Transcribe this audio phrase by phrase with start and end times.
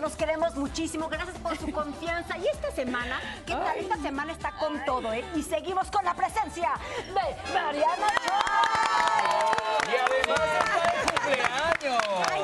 [0.00, 1.08] los queremos muchísimo.
[1.08, 2.36] Gracias por su confianza.
[2.38, 3.76] Y esta semana, ¿qué tal?
[3.78, 5.24] Esta semana está con todo, ¿eh?
[5.34, 6.72] Y seguimos con la presencia
[7.06, 9.92] de Mariana Choy.
[9.92, 12.02] Y además está de cumpleaños.
[12.30, 12.42] ¡Ay,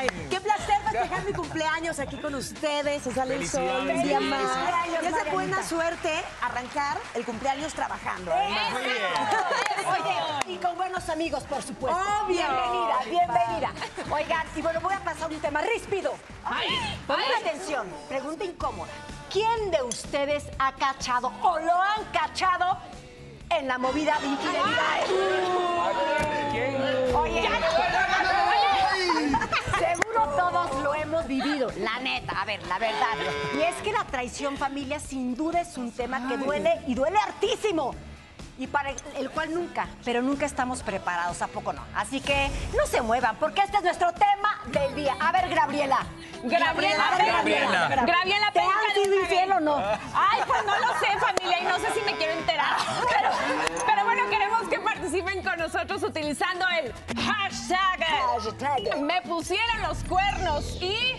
[0.00, 0.08] ay!
[0.30, 0.40] ¡Qué
[1.26, 3.02] mi cumpleaños aquí con ustedes!
[3.02, 4.40] Se sale el sol un día más.
[4.42, 4.90] sí.
[5.02, 8.32] Y es de buena suerte arrancar el cumpleaños trabajando.
[8.32, 8.48] ¿eh?
[8.72, 8.96] Muy bien.
[9.88, 11.98] Oye, y con buenos amigos, por supuesto.
[12.24, 12.36] Obvio.
[12.36, 13.70] Bienvenida, bienvenida.
[14.10, 16.14] Oigan, y bueno, voy a pasar un tema ríspido.
[17.06, 18.90] Pongan atención, pregunta incómoda.
[19.30, 22.76] ¿Quién de ustedes ha cachado o lo han cachado
[23.50, 25.10] en la movida de infidelidades?
[27.14, 27.48] Oye,
[29.78, 33.18] seguro todos lo hemos vivido, la neta, a ver, la verdad.
[33.54, 37.18] Y es que la traición familia sin duda es un tema que duele y duele
[37.18, 37.94] hartísimo.
[38.58, 41.82] Y para el- el cual nunca, pero nunca estamos preparados, ¿a poco no?
[41.96, 45.16] Así que no se muevan, porque este es nuestro tema del día.
[45.18, 45.98] A ver, Gabriela.
[46.44, 47.88] Gabriela, a ver, Gabriela.
[48.04, 49.76] Graviela, ¿Te han sido infiel o no?
[49.76, 52.76] Ay, pues no lo sé, familia, y no sé si me quiero enterar.
[53.08, 53.30] Pero,
[53.86, 58.04] pero bueno, queremos que participen con nosotros utilizando el hashtag.
[58.04, 59.00] Hashtag.
[59.00, 61.16] Me pusieron los cuernos y.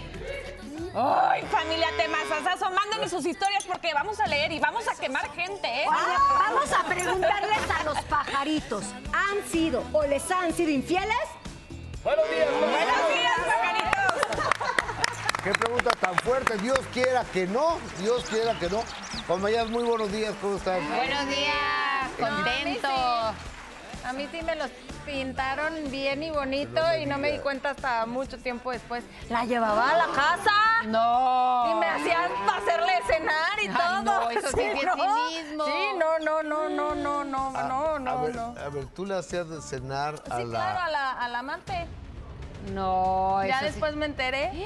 [0.96, 5.68] Ay, familia temazazazo, mándenos sus historias porque vamos a leer y vamos a quemar gente,
[5.68, 5.86] ¿eh?
[5.90, 8.84] Ah, Vamos a preguntarles a los pajaritos.
[9.12, 11.16] ¿Han sido o les han sido infieles?
[12.04, 14.54] Buenos días, Buenos días, pajaritos.
[15.44, 16.58] Qué pregunta tan fuerte.
[16.58, 17.78] Dios quiera que no.
[18.00, 18.84] Dios quiera que no.
[19.28, 20.34] Compañeras, muy buenos días.
[20.42, 20.88] ¿Cómo están?
[20.88, 22.90] Buenos días, contento.
[24.06, 24.70] A mí sí me los
[25.06, 29.04] pintaron bien y bonito y no me di cuenta hasta mucho tiempo después.
[29.30, 30.52] La llevaba a la casa
[30.88, 31.72] No.
[31.72, 34.02] y me hacían hacerle cenar y todo.
[34.04, 34.80] no, eso sí es.
[34.82, 35.58] Sí,
[35.98, 38.56] no, no, no, no, no, no, no, a no.
[38.60, 40.50] A ver, tú le hacías cenar a Sí, la.
[40.50, 40.80] claro,
[41.20, 41.88] a la, amante.
[42.74, 44.52] No, Ya eso después me enteré.
[44.54, 44.66] sí.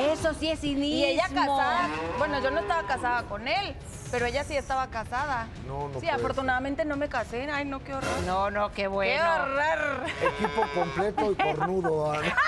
[0.00, 0.84] Eso sí es cinismo.
[0.96, 1.88] Y ella casada.
[2.18, 3.74] Bueno, yo no estaba casada con él,
[4.14, 5.48] pero ella sí estaba casada.
[5.66, 7.50] No, no Sí, afortunadamente no me casé.
[7.50, 8.20] Ay, no, qué horror.
[8.24, 9.24] No, no, qué Qué bueno.
[9.28, 10.04] horror.
[10.38, 12.12] Equipo completo y cornudo.
[12.12, 12.36] Ana.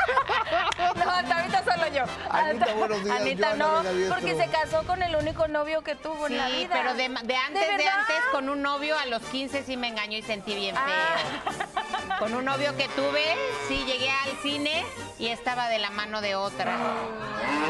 [0.94, 2.04] No, hasta ahorita solo yo.
[2.30, 3.20] Anita, buenos días.
[3.20, 6.70] Anita no, porque se casó con el único novio que tuvo en la Sí, vida.
[6.72, 10.16] pero de, de antes, de, antes, con un novio a los 15 sí me engañó
[10.18, 10.84] y sentí bien feo.
[10.84, 11.82] Ah.
[12.18, 13.24] Con un novio que tuve,
[13.68, 14.84] sí llegué al cine
[15.18, 16.76] y estaba de la mano de otra.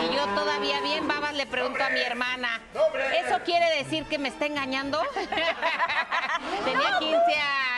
[0.02, 2.60] Y yo todavía bien, babas, le pregunto a mi hermana,
[3.24, 5.00] ¿eso quiere decir que me está engañando?
[6.64, 7.16] Tenía 15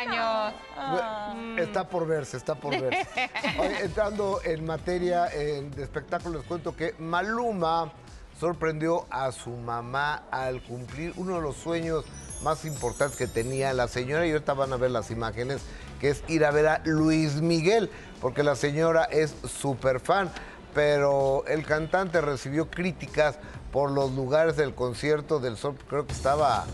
[0.01, 0.55] años.
[0.77, 3.07] Bueno, Está por verse, está por verse.
[3.83, 7.93] Entrando en materia eh, de espectáculo, les cuento que Maluma
[8.39, 12.05] sorprendió a su mamá al cumplir uno de los sueños
[12.43, 14.27] más importantes que tenía la señora.
[14.27, 15.63] Y ahorita van a ver las imágenes,
[16.01, 20.31] que es ir a ver a Luis Miguel, porque la señora es súper fan.
[20.75, 23.39] Pero el cantante recibió críticas
[23.73, 25.77] por los lugares del concierto del sol.
[25.89, 26.67] Creo que estaba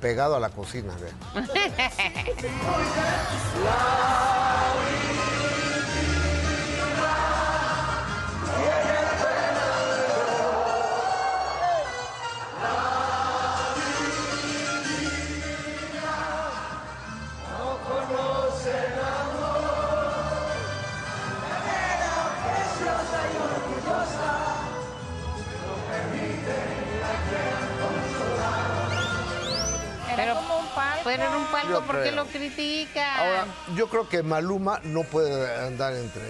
[0.00, 0.94] pegado a la cocina.
[31.16, 32.14] Pero era un palco, Yo ¿por qué creo.
[32.16, 33.18] lo critican?
[33.20, 33.44] Ahora,
[33.76, 36.22] yo creo que Maluma no puede andar entre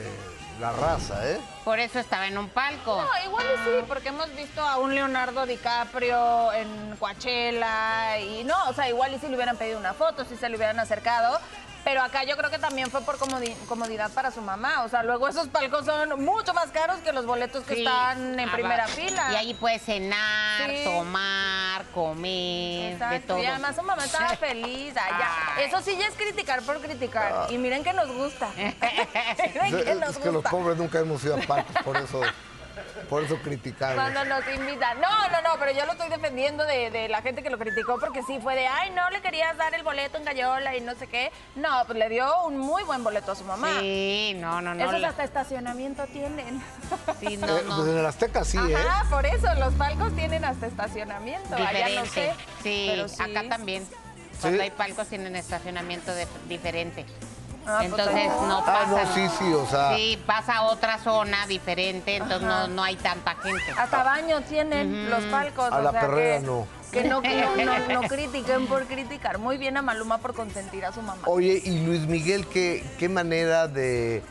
[0.60, 1.40] la raza, ¿eh?
[1.64, 3.00] Por eso estaba en un palco.
[3.02, 8.54] No, igual y sí, porque hemos visto a un Leonardo DiCaprio en Coachella y no,
[8.68, 11.38] o sea, igual y si le hubieran pedido una foto, si se le hubieran acercado.
[11.84, 14.84] Pero acá yo creo que también fue por comodi- comodidad para su mamá.
[14.84, 17.80] O sea, luego esos palcos son mucho más caros que los boletos que Sí.
[17.84, 18.88] están en Ah, primera va.
[18.92, 19.32] fila.
[19.32, 20.82] Y ahí puedes cenar, Sí.
[20.84, 23.42] tomar, comer, de Exacto, todo.
[23.42, 24.94] y además su mamá estaba feliz.
[24.98, 25.60] ah.
[25.60, 27.52] Eso sí ya es criticar por criticar.
[27.52, 28.48] Y miren que nos gusta.
[28.56, 30.50] miren que Es, nos es que los gusta.
[30.50, 32.20] pobres nunca hemos ido a parques, por eso,
[33.08, 33.94] por eso criticar.
[33.94, 35.00] Cuando nos invitan.
[35.00, 37.98] No, no, no, pero yo lo estoy defendiendo de, de la gente que lo criticó
[37.98, 40.94] porque sí fue de, ay, no le querías dar el boleto en Gallola y no
[40.94, 41.30] sé qué.
[41.56, 43.68] No, pues le dio un muy buen boleto a su mamá.
[43.80, 44.84] Sí, no, no, no.
[44.88, 46.62] Esos la- hasta estacionamiento tienen.
[47.20, 47.76] sí, no, Eh, no.
[47.76, 48.76] pues en el Azteca sí, ¿eh?
[48.76, 51.54] Ajá, por eso, los palcos tienen hasta estacionamiento.
[51.54, 52.20] Allá no sé.
[52.22, 52.44] Diferente.
[52.62, 53.22] Sí, pero sí.
[53.22, 53.86] acá también.
[54.40, 57.06] Cuando hay palcos tienen estacionamiento de- diferente.
[57.66, 58.86] Ah, entonces ahí- no Ah, pasa.
[59.04, 59.96] no, sí, sí, o sea.
[59.96, 63.62] Sí, pasa a otra zona diferente, entonces no, no hay tanta gente.
[63.76, 65.72] Hasta baño tienen los palcos.
[65.72, 66.66] A o la sea perrera que, no.
[66.92, 69.38] Que no, que no, no, no critiquen por criticar.
[69.38, 71.22] Muy bien a Maluma por consentir a su mamá.
[71.26, 74.22] Oye, y Luis Miguel, ¿qué, qué manera de,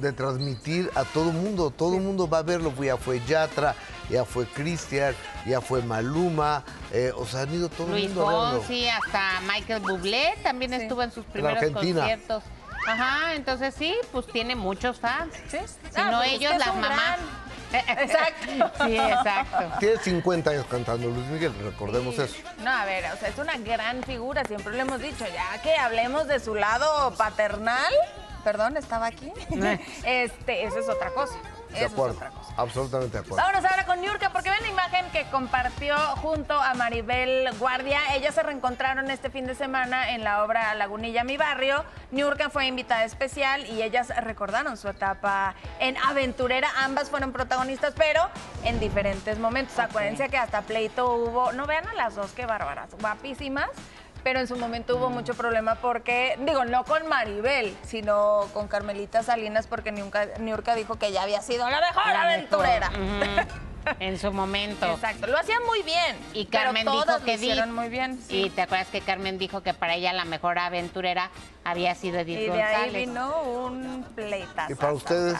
[0.00, 1.70] de transmitir a todo mundo.
[1.70, 2.72] Todo el mundo va a verlo.
[2.82, 3.74] Ya fue Yatra,
[4.08, 5.14] ya fue Cristian,
[5.46, 6.62] ya fue Maluma.
[6.92, 8.58] eh, o sea, han ido todo el Luis mundo a verlo.
[8.60, 12.42] Fonsi, hasta Michael Bublé también estuvo en sus primeros conciertos.
[12.86, 15.34] Ajá, entonces sí, pues tiene muchos fans.
[15.50, 15.58] Sí.
[15.92, 17.18] Si Ah, no pues es ellos, las mamás.
[17.72, 18.84] Exacto.
[18.84, 19.58] Sí, exacto.
[19.78, 22.34] Tiene 50 años cantando Luis Miguel, recordemos eso.
[22.64, 25.76] No, a ver, o sea, es una gran figura, siempre lo hemos dicho, ya que
[25.76, 27.92] hablemos de su lado paternal,
[28.40, 29.32] perdón, estaba aquí,
[30.04, 31.34] este, eso es otra cosa,
[31.70, 32.54] De eso es acuerdo, otra cosa.
[32.56, 33.36] absolutamente de acuerdo.
[33.36, 38.00] Vámonos ahora con Niurka, porque ven la imagen que compartió junto a Maribel Guardia.
[38.14, 41.84] Ellas se reencontraron este fin de semana en la obra Lagunilla, mi barrio.
[42.10, 46.68] Niurka fue invitada especial y ellas recordaron su etapa en aventurera.
[46.78, 48.28] Ambas fueron protagonistas, pero
[48.64, 49.78] en diferentes momentos.
[49.78, 51.52] Acuérdense que hasta pleito hubo.
[51.52, 53.68] No vean a las dos, qué bárbaras, guapísimas.
[54.22, 59.22] Pero en su momento hubo mucho problema porque, digo, no con Maribel, sino con Carmelita
[59.22, 62.90] Salinas, porque Niurka, dijo que ella había sido la mejor La aventurera.
[62.90, 63.46] mejor,
[63.98, 64.84] En su momento.
[64.86, 66.14] Exacto, lo hacían muy bien.
[66.34, 68.20] Y pero Carmen todas dijo lo que hicieron Edith- muy bien.
[68.28, 68.42] sí.
[68.44, 71.30] Y te acuerdas que Carmen dijo que para ella la mejor aventurera
[71.64, 73.06] había sido Edith Y de ahí González.
[73.08, 74.70] vino un pleitazo.
[74.72, 75.38] ¿Y para ustedes?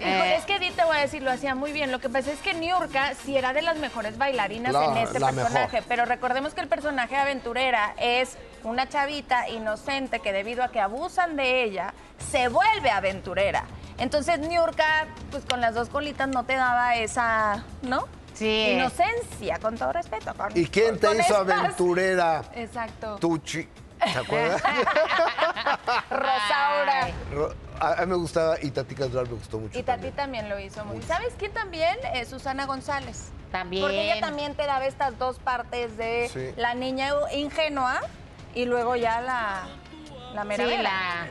[0.00, 0.36] Eh.
[0.38, 1.90] es que Edith te voy a decir, lo hacía muy bien.
[1.92, 5.20] Lo que pasa es que Niurka sí era de las mejores bailarinas La- en este
[5.20, 5.58] personaje.
[5.66, 5.84] mejor.
[5.88, 11.36] Pero recordemos que el personaje aventurera es una chavita inocente que debido a que abusan
[11.36, 11.94] de ella,
[12.30, 13.64] se vuelve aventurera.
[13.98, 18.06] Entonces Niurka, pues con las dos colitas no te daba esa, ¿no?
[18.34, 18.72] Sí.
[18.72, 20.34] Inocencia, con todo respeto.
[20.34, 22.42] con- ¿Y quién te hizo estas- aventurera?
[22.54, 23.16] Exacto.
[23.16, 23.66] Tuchi.
[24.12, 24.58] ¿Se acuerdan?
[26.10, 27.08] Rosaura.
[27.32, 29.78] Ro- a, a mí me gustaba y Tati Cantral me gustó mucho.
[29.78, 30.14] Y Tati también.
[30.16, 31.08] también lo hizo muy bien.
[31.08, 31.96] ¿Sabes quién también?
[32.14, 33.30] Eh, Susana González.
[33.52, 33.82] También.
[33.84, 36.52] Porque ella también te daba estas dos partes de Sí.
[36.60, 38.00] la niña ingenua
[38.54, 39.62] y luego ya la,
[40.34, 41.26] la mera Sí, la...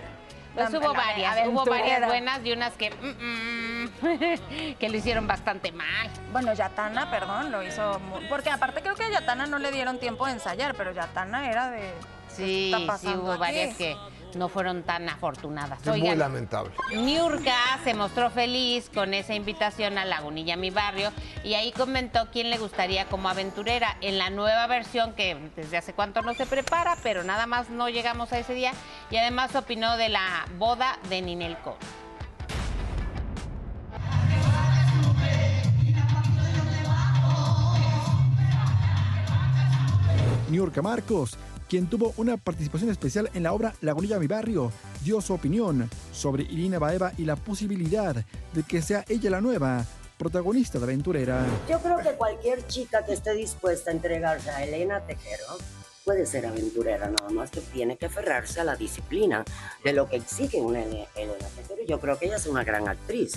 [0.56, 5.28] Pues hubo la varias, hubo varias buenas y unas que, mm, mm, que lo hicieron
[5.28, 6.10] bastante mal.
[6.32, 8.26] Bueno, Yatana, perdón, lo hizo muy...
[8.30, 11.70] Porque aparte creo que a Yatana no le dieron tiempo de ensayar, pero Yatana era
[11.72, 11.92] de...
[12.30, 13.40] Sí, está sí pasando hubo aquí?
[13.42, 13.98] varias que
[14.36, 15.80] no fueron tan afortunadas.
[15.86, 16.72] Es muy lamentable.
[16.94, 21.12] Niurka se mostró feliz con esa invitación a Lagunilla, mi barrio,
[21.44, 25.94] y ahí comentó quién le gustaría como aventurera en la nueva versión que desde hace
[25.94, 28.74] cuánto no se prepara, pero nada más no llegamos a ese día.
[29.10, 31.80] Y además opinó de la boda de Ninel Conde.
[40.50, 41.38] Niurka Marcos,
[41.70, 44.72] quien tuvo una participación especial en la obra Lagunilla Mi Barrio,
[45.04, 48.16] dio su opinión sobre Irina Baeva y la posibilidad
[48.54, 49.86] de que sea ella la nueva
[50.18, 51.46] protagonista de Aventurera.
[51.70, 55.44] Yo creo que cualquier chica que esté dispuesta a entregarse a Elena Tejero
[56.06, 59.44] puede ser aventurera, nada más que tiene que aferrarse a la disciplina
[59.84, 61.82] de lo que exige una Ele- Elena Tejero.
[61.88, 63.34] Yo creo que ella es una gran actriz.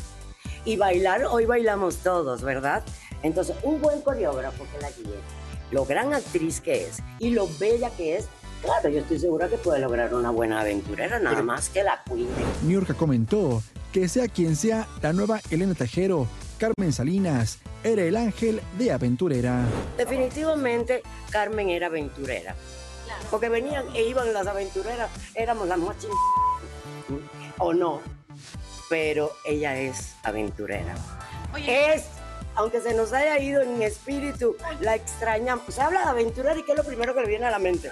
[0.67, 2.85] Y bailar, hoy bailamos todos, ¿verdad?
[3.23, 5.19] Entonces, un buen coreógrafo que la guíe,
[5.71, 8.27] lo gran actriz que es y lo bella que es,
[8.63, 12.29] claro, yo estoy segura que puede lograr una buena aventurera, nada más que la cuide.
[12.63, 13.63] Niurka comentó
[13.93, 16.27] que sea quien sea la nueva Elena Tejero,
[16.59, 19.65] Carmen Salinas era el ángel de Aventurera.
[19.97, 22.55] Definitivamente Carmen era aventurera.
[23.31, 26.11] Porque venían e iban las aventureras, éramos las más ching...
[27.59, 28.01] O no,
[28.89, 30.95] pero ella es aventurera.
[31.67, 32.05] Es,
[32.59, 35.73] aunque se nos haya ido en espíritu, la extrañamos.
[35.73, 37.89] Se habla de aventurera y ¿qué es lo primero que le viene a la mente?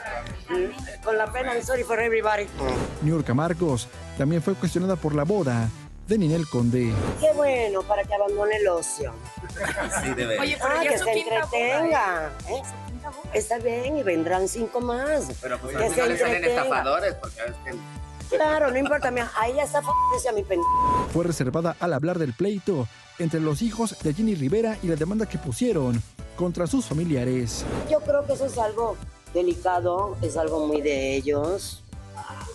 [0.48, 2.46] Mm, Con la pena, I'm sorry for everybody.
[3.02, 5.68] Niurka Marcos también fue cuestionada por la boda
[6.08, 6.92] de Ninel Conde.
[7.20, 9.12] Qué bueno para que abandone el ocio.
[10.02, 10.40] Sí, debe.
[10.40, 12.30] Oye, Ah, que se entretenga.
[12.48, 12.62] ¿eh?
[13.34, 15.28] Está bien, y vendrán cinco más.
[15.40, 17.78] Pero pues Que al se final salen estafadores, porque es que
[18.28, 21.08] Claro, no importa, mira, a ella está a mi pendejo.
[21.12, 25.26] Fue reservada al hablar del pleito entre los hijos de Jenny Rivera y la demanda
[25.26, 26.02] que pusieron
[26.36, 27.64] contra sus familiares.
[27.90, 28.96] Yo creo que eso es algo
[29.32, 31.82] delicado, es algo muy de ellos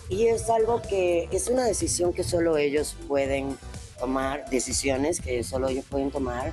[0.08, 3.56] y es algo que es una decisión que solo ellos pueden
[3.98, 6.52] tomar, decisiones que solo ellos pueden tomar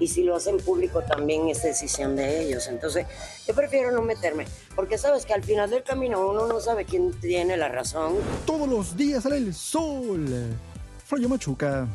[0.00, 2.66] y si lo hacen público también es decisión de ellos.
[2.66, 3.06] Entonces
[3.46, 7.12] yo prefiero no meterme porque sabes que al final del camino uno no sabe quién
[7.20, 8.14] tiene la razón.
[8.46, 10.26] Todos los días sale el sol.
[11.06, 11.86] Froyo Machuca.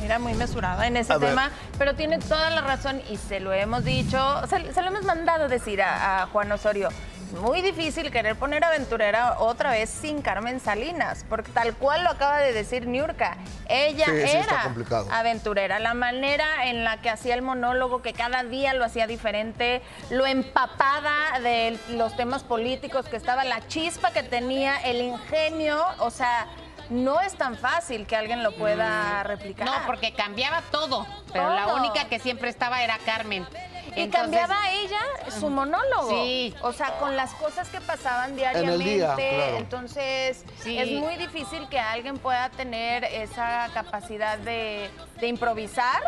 [0.00, 1.30] Mira, muy mesurada en ese A ver.
[1.30, 5.04] tema, pero tiene toda la razón y se lo hemos dicho, se, se lo hemos
[5.04, 6.88] mandado decir a, a Juan Osorio.
[7.32, 12.38] Muy difícil querer poner aventurera otra vez sin Carmen Salinas, porque tal cual lo acaba
[12.38, 13.36] de decir Niurka,
[13.68, 14.64] ella Sí, era
[15.12, 15.78] aventurera.
[15.78, 20.26] La manera en la que hacía el monólogo, que cada día lo hacía diferente, lo
[20.26, 26.46] empapada de los temas políticos que estaba, la chispa que tenía, el ingenio, o sea,
[26.90, 29.64] no es tan fácil que alguien lo pueda replicar.
[29.64, 31.76] No, porque cambiaba todo, pero la Todo.
[31.76, 33.46] única que siempre estaba era Carmen.
[33.96, 35.00] Y Entonces, cambiaba ella
[35.38, 36.10] su monólogo.
[36.10, 36.54] Sí.
[36.62, 38.84] O sea, con las cosas que pasaban el diariamente.
[38.84, 39.56] día, claro.
[39.56, 40.78] Entonces, Sí.
[40.78, 46.02] es muy difícil que alguien pueda tener esa capacidad de, de improvisar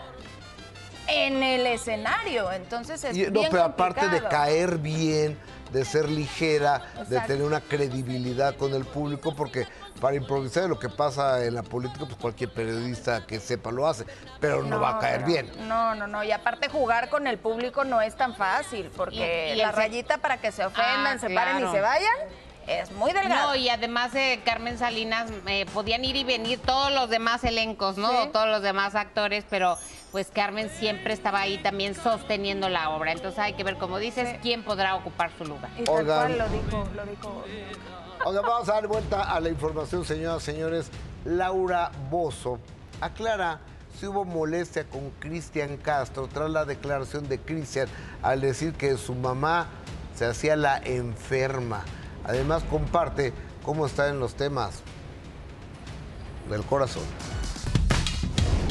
[1.13, 2.51] en el escenario.
[2.53, 5.39] Entonces, es Y- no, bien pero aparte de caer bien,
[5.71, 9.67] de ser ligera, de tener una credibilidad con el público, porque
[10.01, 14.05] para improvisar lo que pasa en la política, pues cualquier periodista que sepa lo hace,
[14.41, 15.51] pero no, va a caer bien.
[15.69, 16.23] No, no, no.
[16.25, 20.19] Y aparte jugar con el público no es tan fácil, porque Y- y la rayita
[20.19, 22.17] para que se ofendan, Ah, se paren y se vayan,
[22.67, 23.43] es muy delgada.
[23.49, 27.97] No, y además de Carmen Salinas eh, podían ir y venir todos los demás elencos,
[27.99, 28.11] ¿no?
[28.11, 28.29] Sí.
[28.33, 29.77] Todos los demás actores, pero
[30.11, 33.13] pues Carmen siempre estaba ahí también sosteniendo la obra.
[33.13, 34.37] Entonces hay que ver, como dices, Sí.
[34.43, 35.71] quién podrá ocupar su lugar.
[35.79, 36.19] Y tal Oigan.
[36.19, 37.45] cual lo dijo, lo dijo.
[38.25, 40.91] O sea, vamos a dar vuelta a la información, señoras y señores.
[41.25, 42.59] Laura Bozo
[43.01, 43.61] aclara
[43.99, 47.89] si hubo molestia con Cristian Castro tras la declaración de Cristian
[48.23, 49.67] al decir que su mamá
[50.15, 51.85] se hacía la enferma.
[52.25, 53.33] Además, comparte
[53.65, 54.83] cómo está en los temas
[56.49, 57.05] del corazón.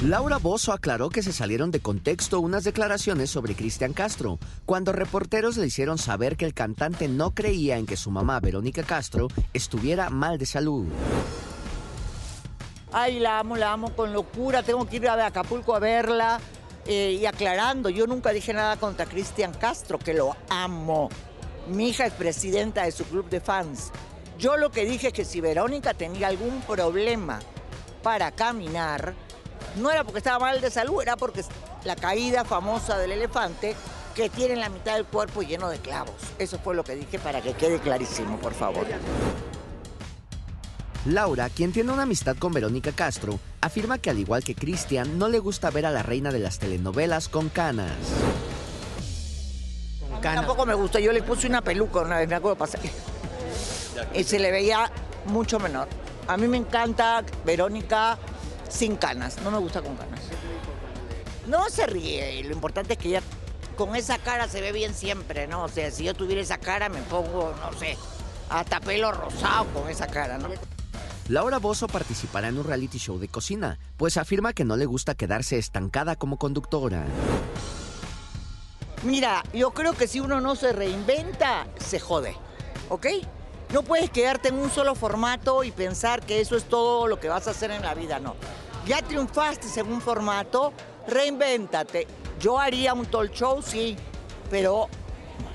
[0.03, 5.57] Laura Bozo aclaró que se salieron de contexto unas declaraciones sobre Cristian Castro, cuando reporteros
[5.57, 10.09] le hicieron saber que el cantante no creía en que su mamá, Verónica Castro, estuviera
[10.09, 10.87] mal de salud.
[12.91, 14.63] Ay, la amo, la amo con locura.
[14.63, 16.39] Tengo que ir a Acapulco a verla.
[16.87, 21.09] eh, y aclarando, yo nunca dije nada contra Cristian Castro, que lo amo.
[21.67, 23.91] Mi hija es presidenta de su club de fans.
[24.37, 27.39] Yo lo que dije es que si Verónica tenía algún problema
[28.01, 29.13] para caminar,
[29.77, 31.43] no era porque estaba mal de salud, era porque
[31.83, 33.75] la caída famosa del elefante
[34.15, 36.15] que tiene la mitad del cuerpo lleno de clavos.
[36.39, 38.85] Eso fue lo que dije para que quede clarísimo, por favor.
[41.05, 45.29] Laura, quien tiene una amistad con Verónica Castro, afirma que al igual que Cristian, no
[45.29, 47.91] le gusta ver a la reina de las telenovelas con canas.
[50.21, 50.99] Tampoco me gustó.
[50.99, 52.79] Yo le puse una peluca una vez, me acuerdo pasar.
[54.13, 54.91] Y se le veía
[55.25, 55.87] mucho menor.
[56.27, 58.17] A mí me encanta Verónica
[58.69, 59.37] sin canas.
[59.43, 60.21] No me gusta con canas.
[61.47, 62.43] No se ríe.
[62.43, 63.21] Lo importante es que ella
[63.75, 65.63] con esa cara se ve bien siempre, ¿no?
[65.63, 67.97] O sea, si yo tuviera esa cara me pongo, no sé,
[68.49, 70.49] hasta pelo rosado con esa cara, ¿no?
[71.29, 75.15] Laura Bozo participará en un reality show de cocina, pues afirma que no le gusta
[75.15, 77.05] quedarse estancada como conductora.
[79.03, 82.35] Mira, yo creo que si uno no se reinventa, se jode,
[82.89, 83.07] ¿ok?
[83.73, 87.27] No puedes quedarte en un solo formato y pensar que eso es todo lo que
[87.27, 88.35] vas a hacer en la vida, no.
[88.85, 90.71] Ya triunfaste en un formato,
[91.07, 92.05] reinvéntate.
[92.39, 93.95] Yo haría un talk show, sí,
[94.51, 94.87] pero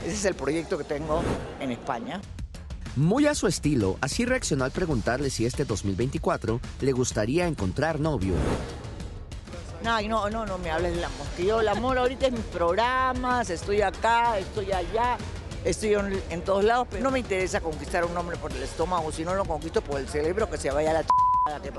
[0.01, 1.23] ese es el proyecto que tengo
[1.61, 2.21] en España.
[2.97, 8.35] Muy a su estilo, así reaccionó al preguntarle si este 2024 le gustaría encontrar novio.
[9.89, 11.27] Ay, no, no, no me hables del amor.
[11.37, 15.17] Que yo el amor ahorita es mis programas, estoy acá, estoy allá,
[15.65, 18.63] estoy en, en todos lados, pero no me interesa conquistar a un hombre por el
[18.63, 21.07] estómago, si no lo conquisto por el cerebro, que se vaya a la ch...
[21.63, 21.73] que-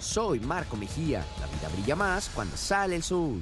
[0.00, 1.24] Soy Marco Mejía.
[1.40, 3.40] La vida brilla más cuando sale el sol.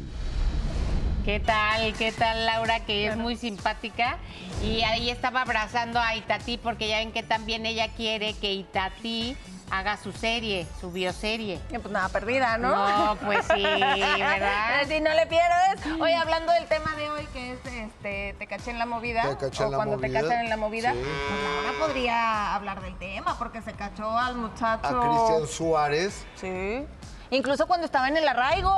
[1.25, 1.93] ¿Qué tal?
[1.95, 2.85] ¿Qué tal Laura?
[2.87, 4.19] Que es muy simpática.
[4.65, 9.37] Y ahí estaba abrazando a Itatí porque ya ven que también ella quiere que Itatí
[9.71, 11.61] haga su serie, su bioserie.
[11.69, 12.71] Pues nada, perdida, ¿no?
[12.71, 14.83] No, pues sí, ¿verdad?
[14.89, 16.01] Si no le pierdes.
[16.01, 19.23] Oye, hablando del tema de hoy, que es este, te caché en la movida.
[19.23, 20.21] Te caché en o la cuando movida.
[20.21, 20.93] te cachan en la movida.
[20.93, 20.99] Sí.
[20.99, 24.87] Pues Laura podría hablar del tema, porque se cachó al muchacho.
[24.87, 26.25] A Cristian Suárez.
[26.37, 26.87] Sí.
[27.31, 28.75] Incluso cuando estaba en el arraigo.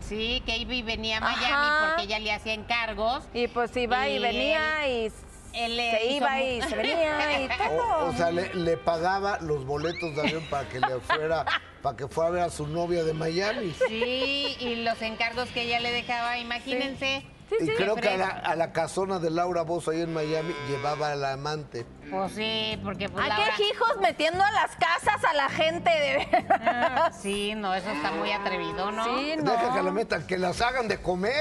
[0.00, 1.86] Sí, que venía a Miami Ajá.
[1.88, 3.24] porque ella le hacía encargos.
[3.32, 5.10] Y pues iba y, Y venía y
[5.54, 8.06] él se iba y se venía y todo.
[8.06, 11.44] O, o sea, le, le pagaba los boletos de avión para que le fuera,
[11.82, 13.74] para que fuera a ver a su novia de Miami.
[13.88, 17.24] Sí, y los encargos que ella le dejaba, imagínense.
[17.60, 18.48] y creo que a la, Fresco.
[18.50, 21.86] a la casona de Laura Bozo ahí en Miami llevaba a la amante.
[22.10, 23.52] Pues sí, porque pues ¿A Laura...
[23.56, 28.10] qué hijos metiendo a las casas a la gente de Ah, Sí, no, eso está
[28.12, 29.04] muy atrevido, ¿no?
[29.04, 29.52] Sí, no.
[29.52, 31.34] Deja que la metan, que las hagan de comer.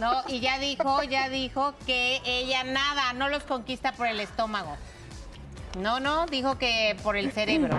[0.00, 4.76] No, y ya dijo, ya dijo que ella nada, no los conquista por el estómago.
[5.78, 7.76] No, no, dijo que por el cerebro.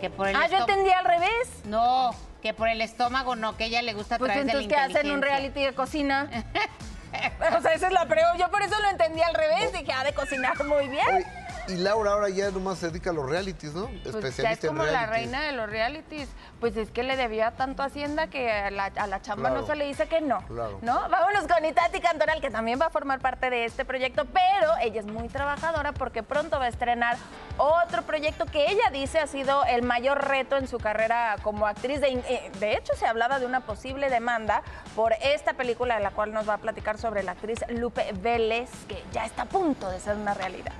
[0.00, 0.70] Que por el Ah, yo estómago.
[0.70, 1.48] entendí al revés.
[1.64, 2.10] No,
[2.42, 4.92] que por el estómago no, que ella le gusta a Pues través de la entonces,
[4.92, 6.28] ¿qué hacen un reality de cocina?
[7.58, 8.36] o sea, esa es la peor.
[8.38, 9.72] Yo por eso lo entendí al revés.
[9.72, 11.24] Dije, ah, de cocinar muy bien.
[11.68, 13.86] Y Laura ahora ya nomás se dedica a los realities, ¿no?
[13.86, 16.28] Pues ya es Especialista como en la reina de los realities.
[16.60, 19.60] Pues es que le debía tanto a Hacienda que a la, a la chamba Claro.
[19.62, 20.38] no se le dice que no.
[20.46, 20.78] Claro.
[20.82, 21.08] ¿No?
[21.08, 25.00] Vámonos con Itati Cantoral, que también va a formar parte de este proyecto, pero ella
[25.00, 27.16] es muy trabajadora porque pronto va a estrenar
[27.58, 32.00] otro proyecto que ella dice ha sido el mayor reto en su carrera como actriz.
[32.00, 34.62] De, eh, de hecho, se hablaba de una posible demanda
[34.94, 38.70] por esta película de la cual nos va a platicar sobre la actriz Lupe Vélez,
[38.88, 40.72] que ya está a punto de ser una realidad.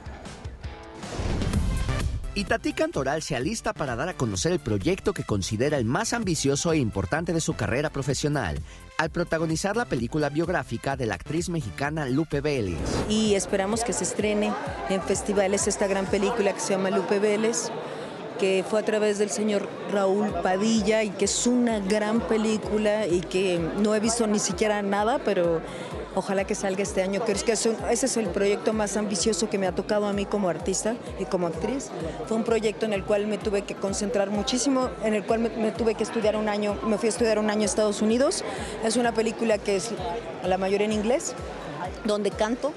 [2.37, 6.71] Itatí Cantoral se alista para dar a conocer el proyecto que considera el más ambicioso
[6.75, 8.59] e importante de su carrera profesional,
[8.99, 12.77] al protagonizar la película biográfica de la actriz mexicana Lupe Vélez.
[13.09, 14.53] y esperamos que se estrene
[14.91, 17.71] en festivales esta gran película que se llama Lupe Vélez,
[18.39, 23.21] que fue a través del señor Raúl Padilla y que es una gran película y
[23.21, 25.63] que no he visto ni siquiera nada, pero
[26.17, 27.21] ojalá que salga este año.
[27.25, 30.13] Creo que es un- ese es el proyecto más ambicioso que me ha tocado a
[30.13, 31.91] mí como artista y como actriz.
[32.27, 35.51] Fue un proyecto en el cual me tuve que concentrar muchísimo, en el cual me,
[35.51, 38.43] me tuve que estudiar un año, me fui a estudiar un año a Estados Unidos.
[38.83, 39.91] Es una película que es
[40.43, 41.35] la mayoría en inglés,
[42.05, 42.73] donde canto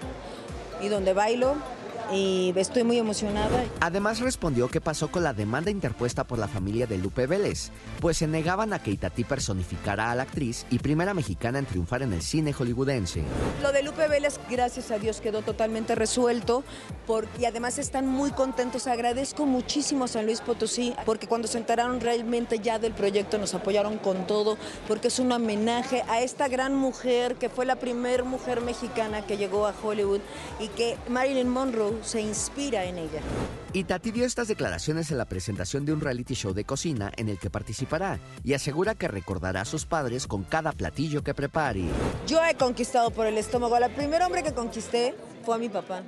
[0.81, 1.55] y donde bailo
[2.11, 3.63] y estoy muy emocionada.
[3.79, 8.17] Además respondió qué pasó con la demanda interpuesta por la familia de Lupe Vélez, pues
[8.17, 12.13] se negaban a que Itatí personificara a la actriz y primera mexicana en triunfar en
[12.13, 13.23] el cine hollywoodense.
[13.61, 16.63] Lo de Lupe Vélez, gracias a Dios, quedó totalmente resuelto
[17.07, 18.87] por- y además están muy contentos.
[18.87, 23.53] Agradezco muchísimo a San Luis Potosí porque cuando se enteraron realmente ya del proyecto nos
[23.53, 28.23] apoyaron con todo porque es un homenaje a esta gran mujer que fue la primera
[28.23, 30.21] mujer mexicana que llegó a Hollywood
[30.59, 33.21] y que Marilyn Monroe se inspira en ella.
[33.73, 37.37] Itatí dio estas declaraciones en la presentación de un reality show de cocina en el
[37.37, 41.83] que participará y asegura que recordará a sus padres con cada platillo que prepare.
[42.27, 43.77] Yo he conquistado por el estómago.
[43.77, 46.03] El primer hombre que conquisté fue a mi papá.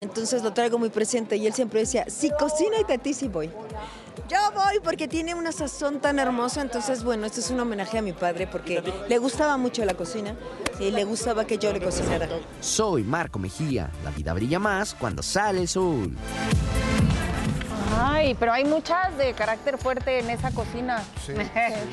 [0.00, 3.50] Entonces lo traigo muy presente y él siempre decía, si cocina y Tati sí voy.
[4.28, 8.02] Yo voy porque tiene una sazón tan hermosa, entonces bueno, este es un homenaje a
[8.02, 10.36] mi padre porque le gustaba mucho la cocina
[10.80, 12.28] y le gustaba que yo le cocinara.
[12.60, 13.90] Soy Marco Mejía.
[14.04, 16.12] La vida brilla más cuando sale el sol.
[18.00, 21.02] Ay, pero hay muchas de carácter fuerte en esa cocina.
[21.26, 21.34] Sí.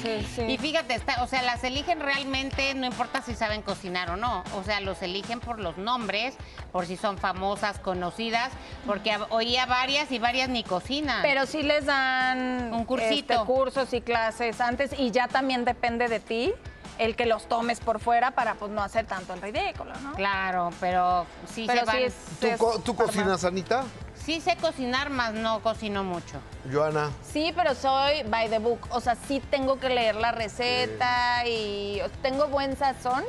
[0.01, 0.41] sí, sí.
[0.43, 4.43] Y fíjate, está- o sea, las eligen realmente, no importa si saben cocinar o no.
[4.55, 6.36] O sea, los eligen por los nombres,
[6.71, 8.51] por si son famosas, conocidas,
[8.86, 11.21] porque oía varias y varias ni cocinan.
[11.21, 13.33] Pero sí les dan Un cursito.
[13.33, 16.53] este, cursos y clases antes y ya también depende de ti
[16.99, 20.13] el que los tomes por fuera para pues no hacer tanto el ridículo, ¿no?
[20.13, 21.97] Claro, pero sí Pero se van.
[21.97, 23.84] sí es- ¿Tú, es co- tú cocinas, Anita?
[24.15, 26.39] Sí sé cocinar, más no cocino mucho.
[26.71, 27.12] Joana.
[27.21, 28.79] Sí, pero soy by the book.
[28.89, 33.23] O sea, sí tengo que leer la receta y tengo buen sazón,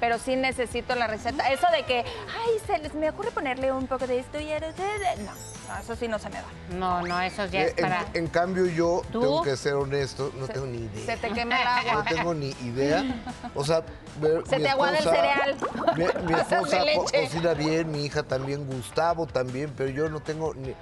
[0.00, 1.48] pero sí necesito la receta.
[1.50, 4.74] Eso de que, ay, se les me ocurre ponerle un poco de esto y eres
[4.78, 5.32] No,
[5.74, 6.44] no, eso sí no se me da.
[6.70, 8.04] No, no, eso ya es Eh, en, para.
[8.14, 9.20] en cambio, yo ¿Tú?
[9.20, 11.06] tengo que ser honesto, no Se- tengo ni idea.
[11.06, 11.92] Se te quema el agua.
[11.92, 13.04] No tengo ni idea.
[13.54, 13.82] O sea,
[14.20, 15.56] ver- Se mi te aguada el cereal.
[15.96, 16.78] Mi, mi esposa
[17.12, 20.74] cocina bien, mi hija también, Gustavo también, pero yo no tengo ni.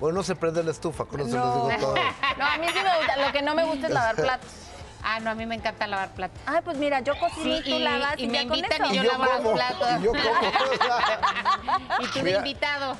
[0.00, 1.68] Bueno, no se prende la estufa, con eso No.
[1.68, 1.94] les digo todo.
[2.38, 3.16] No, a mí sí me gusta.
[3.24, 4.50] Lo que no me gusta es lavar platos.
[5.06, 6.40] Ah, no, a mí me encanta lavar platos.
[6.46, 8.96] Ay, pues mira, yo cocino Sí, y tú y- lavas y, y me invitan y
[8.96, 9.88] yo lavo los platos.
[10.00, 10.24] y yo como.
[12.00, 12.38] Y tú de Mira.
[12.38, 12.96] invitado.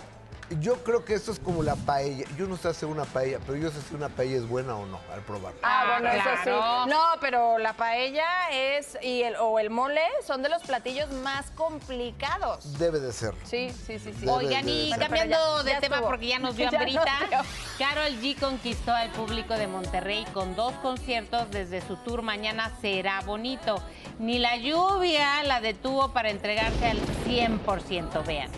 [0.61, 2.25] Yo creo que esto es como la paella.
[2.37, 4.87] Yo no sé hacer una paella, pero yo sé si una paella es buena o
[4.87, 5.59] no al probarla.
[5.63, 6.85] Ah, bueno, eso claro.
[6.85, 6.91] sí.
[6.91, 11.51] No, pero la paella es, y el, o el mole son de los platillos más
[11.53, 12.79] complicados.
[12.79, 13.35] Debe de ser.
[13.45, 14.27] Sí, sí, sí, sí.
[14.29, 16.09] Oigan, y cambiando Bueno, pero ya- de ya tema estuvo.
[16.11, 17.19] porque ya nos dio hambrita.
[17.79, 23.21] Carol G conquistó al público de Monterrey con dos conciertos desde su tour Mañana será
[23.23, 23.83] bonito.
[24.19, 28.51] Ni la lluvia la detuvo para entregarse al 100%, vean.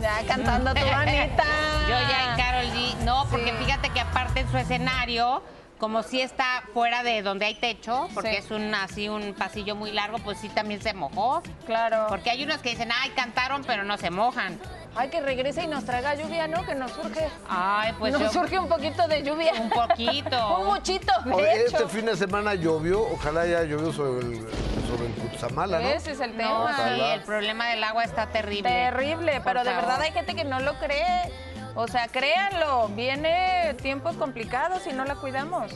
[0.00, 1.44] Ya cantando tu Anita.
[1.88, 3.64] Yo ya en Carol G, no, porque Sí.
[3.64, 5.42] fíjate que aparte en su escenario,
[5.78, 8.36] como si está fuera de donde hay techo, porque Sí.
[8.36, 11.42] es un así un pasillo muy largo, pues sí también se mojó.
[11.64, 12.04] Claro.
[12.10, 14.60] Porque hay unos que dicen, ay, cantaron, pero no se mojan.
[14.94, 16.66] Ay, que regrese y nos traiga lluvia, ¿no?
[16.66, 17.28] Que nos surge.
[17.48, 19.54] Ay, pues nos yo- surge un poquito de lluvia.
[19.58, 20.58] Un poquito.
[20.60, 21.78] un muchito, de Oye, hecho.
[21.78, 24.40] este fin de semana llovió, ojalá ya llovió sobre el,
[24.86, 25.88] sobre el Cutzamala, ¿no?
[25.88, 26.76] Ese es el No, tema.
[26.94, 28.68] sí, el problema del agua está terrible.
[28.68, 31.32] Terrible, Por pero de verdad hay gente que no lo cree.
[31.74, 35.72] O sea, créanlo, viene tiempos complicados y no la cuidamos.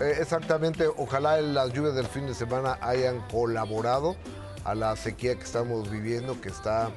[0.00, 4.16] Eh, exactamente, ojalá las lluvias del fin de semana hayan colaborado
[4.64, 6.90] a la sequía que estamos viviendo, que está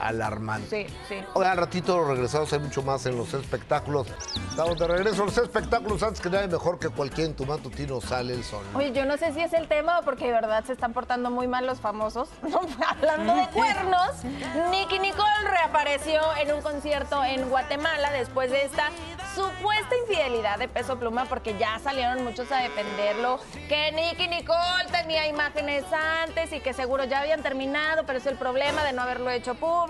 [0.00, 0.88] alarmante.
[0.88, 1.24] Sí, sí.
[1.34, 4.08] Hoy al ratito regresamos, hay mucho más en los espectáculos.
[4.50, 6.02] Estamos de regreso a los espectáculos.
[6.02, 8.64] Antes que nada, mejor que cualquier en tu matutino sale el sol.
[8.74, 11.46] Oye, yo no sé si es el tema porque de verdad se están portando muy
[11.46, 12.28] mal los famosos.
[12.88, 14.24] Hablando de cuernos,
[14.70, 18.90] Nicky Nicole reapareció en un concierto en Guatemala después de esta
[19.34, 25.28] supuesta infidelidad de Peso Pluma porque ya salieron muchos a defenderlo, que Nicky Nicole tenía
[25.28, 29.30] imágenes antes y que seguro ya habían terminado, pero es el problema de no haberlo
[29.30, 29.89] hecho público.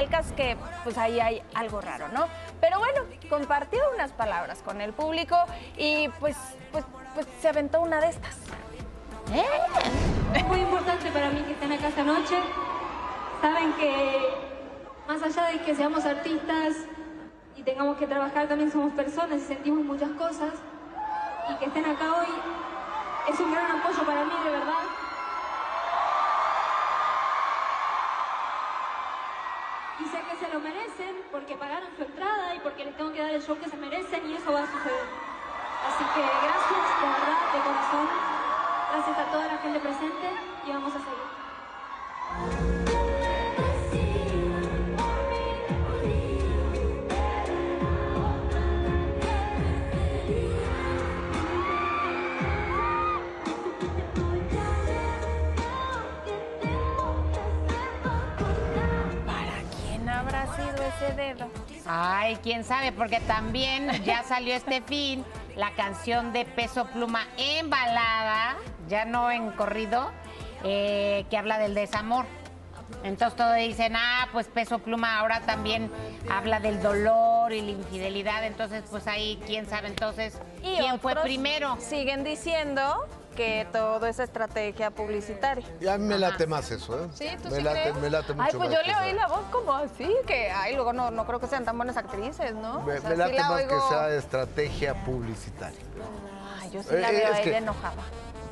[0.00, 2.26] El caso es que pues ahí hay algo raro, ¿no?
[2.60, 5.36] Pero bueno, compartió unas palabras con el público
[5.76, 6.36] y pues,
[6.72, 6.84] pues,
[7.14, 8.36] pues se aventó una de estas.
[10.34, 12.36] Es muy importante para mí que estén acá esta noche.
[13.40, 14.28] Saben que
[15.06, 16.76] más allá de que seamos artistas
[17.56, 20.52] y tengamos que trabajar, también somos personas y sentimos muchas cosas.
[21.50, 22.28] Y que estén acá hoy
[23.32, 25.09] es un gran apoyo para mí, de verdad.
[30.00, 33.20] Y sé que se lo merecen porque pagaron su entrada y porque les tengo que
[33.20, 35.04] dar el show que se merecen y eso va a suceder.
[35.86, 38.08] Así que gracias, de verdad, de corazón.
[38.92, 40.28] Gracias a toda la gente presente
[40.66, 41.09] y vamos a seguir.
[62.30, 65.24] Ay, quién sabe, porque también ya salió este fin
[65.56, 68.56] la canción de Peso Pluma en balada,
[68.88, 70.12] ya no en corrido,
[70.62, 72.26] eh, que habla del desamor.
[73.02, 75.90] Entonces todos dicen, ah, pues Peso Pluma ahora también
[76.30, 78.44] habla del dolor y la infidelidad.
[78.44, 81.78] Entonces, pues ahí, quién sabe entonces Y quién fue primero.
[81.80, 85.66] Siguen diciendo que todo es estrategia publicitaria.
[85.80, 87.08] Ya me late más eso, ¿eh?
[87.14, 87.96] Sí, tú me sí late, crees?
[87.96, 90.74] me late mucho Ay, pues más yo le oí la voz como así, que ay,
[90.74, 92.80] luego no, no creo que sean tan buenas actrices, ¿no?
[92.82, 95.78] Me, O sea, me sí late la más oigo- que sea estrategia publicitaria.
[96.60, 98.02] Ay, yo sí Eh, la eh, veo a que- ella enojada.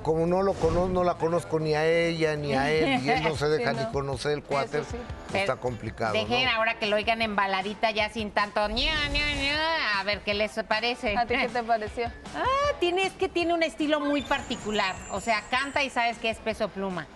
[0.02, 3.22] Como no lo conozco, no la conozco ni a ella ni a él, y él
[3.22, 3.92] no se deja Sí, ni no.
[3.92, 4.96] conocer el cuate, sí.
[5.34, 6.50] está complicado, Dejen ¿no?
[6.52, 10.34] ahora que lo oigan en baladita ya sin tanto ña, ña, ña, a ver qué
[10.34, 11.16] les parece.
[11.16, 12.10] ¿A ti qué te pareció?
[12.36, 14.94] Ah, tiene, es que tiene un estilo muy particular.
[15.10, 17.06] O sea, canta y sabes que es peso pluma.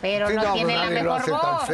[0.00, 1.68] Pero Sí, no, no, tiene pues la mejor voz.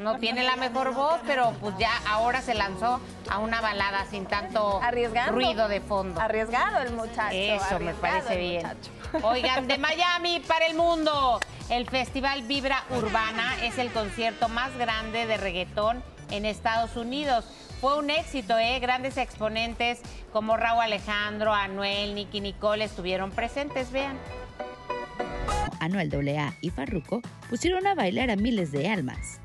[0.00, 4.26] No tiene la mejor voz, pero pues ya ahora se lanzó a una balada sin
[4.26, 5.32] tanto Arriesgando.
[5.32, 6.20] ruido de fondo.
[6.20, 7.34] Arriesgado el muchacho.
[7.34, 8.62] Eso me parece bien.
[8.62, 8.90] muchacho.
[9.26, 11.40] Oigan, de Miami para el mundo.
[11.68, 17.44] El Festival Vibra Urbana es el concierto más grande de reggaetón en Estados Unidos.
[17.80, 18.78] Fue un éxito, ¿eh?
[18.80, 20.00] Grandes exponentes
[20.32, 24.18] como Raúl Alejandro, Anuel, Nicky Nicole estuvieron presentes, vean.
[25.84, 27.20] Anuel AA y Farruko
[27.50, 29.40] pusieron a bailar a miles de almas.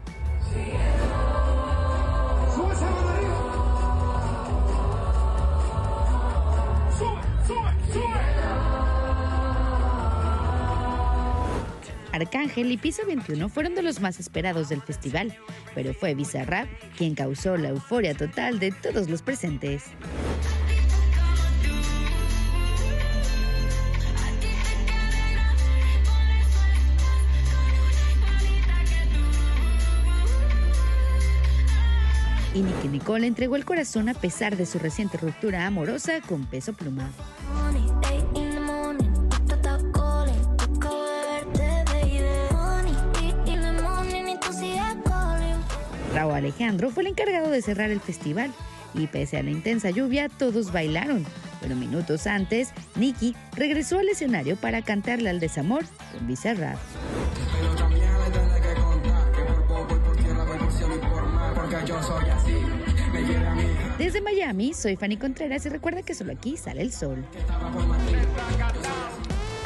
[12.11, 15.35] Arcángel y Piso 21 fueron de los más esperados del festival,
[15.75, 19.83] pero fue Bizarrap quien causó la euforia total de todos los presentes.
[32.59, 36.73] Y Nicky Nicole entregó el corazón a pesar de su reciente ruptura amorosa con Peso
[36.73, 37.09] Pluma.
[46.13, 48.51] Raúl Alejandro fue el encargado de cerrar el festival
[48.93, 51.25] y pese a la intensa lluvia todos bailaron.
[51.61, 56.77] Pero minutos antes, Nicky regresó al escenario para cantarle al desamor con Bizarrap.
[64.09, 67.23] Desde Miami, soy Fanny Contreras y recuerda que solo aquí sale el sol.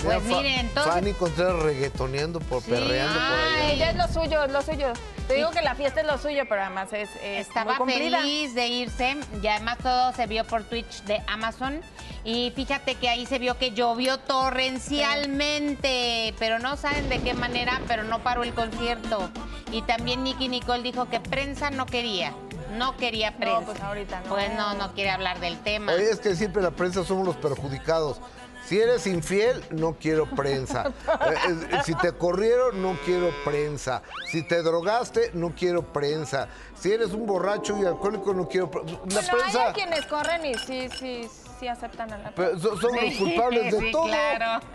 [0.04, 3.72] Pues Mira, miren, entonces- Fanny Contreras reggaetoneando por perreando por.
[3.72, 4.88] Ella es lo suyo, es lo suyo.
[5.30, 8.54] Te digo que la fiesta es lo suyo, pero además es, es Estaba muy feliz
[8.54, 11.80] de irse y además todo se vio por Twitch de Amazon.
[12.26, 17.80] Y fíjate que ahí se vio que llovió torrencialmente, pero no saben de qué manera,
[17.88, 19.30] pero no paró el concierto.
[19.72, 22.34] Y también Nicky Nicole dijo que prensa no quería,
[22.74, 23.62] no quería prensa.
[23.66, 24.30] pues ahorita no.
[24.30, 25.94] Pues no, no quiere hablar del tema.
[25.94, 28.20] Oye, es que siempre la prensa somos los perjudicados.
[28.66, 30.86] Si eres infiel, no quiero prensa.
[31.24, 31.36] Eh,
[31.72, 34.02] eh, si te corrieron, no quiero prensa.
[34.32, 36.48] Si te drogaste, no quiero prensa.
[36.80, 38.94] Si eres un borracho y alcohólico, no quiero prensa.
[38.94, 41.28] La Bueno, hay prensa a quienes corren y sí, sí,
[41.60, 44.04] sí aceptan a la pero so- son los culpables de sí, todo.
[44.06, 44.66] claro.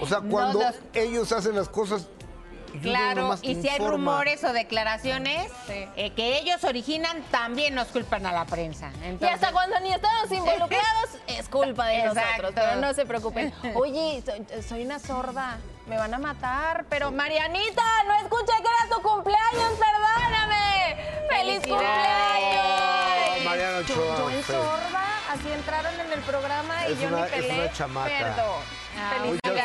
[0.00, 2.08] O sea, No, cuando los- ellos hacen las cosas
[2.82, 8.32] Claro, y si hay rumores o declaraciones eh, que ellos originan, también nos culpan a
[8.32, 8.90] la prensa.
[9.02, 12.20] Y Entonces, hasta cuando ni estamos involucrados, es culpa de Exacto.
[12.42, 12.52] nosotros.
[12.54, 13.52] Pero no se preocupen.
[13.74, 15.58] Oye, soy, soy una sorda.
[15.86, 16.84] Me van a matar.
[16.88, 20.96] Pero Marianita, no escuché que era tu cumpleaños, perdóname.
[21.28, 23.44] ¡Feliz cumpleaños!
[23.44, 27.08] Mariana Yo, Ochoa, yo en fe- sorda, así entraron en el programa y Es yo
[27.08, 27.54] una- ni es pelé.
[27.54, 28.08] una chamaca.
[28.08, 28.60] Perdón.
[28.98, 29.12] Ah,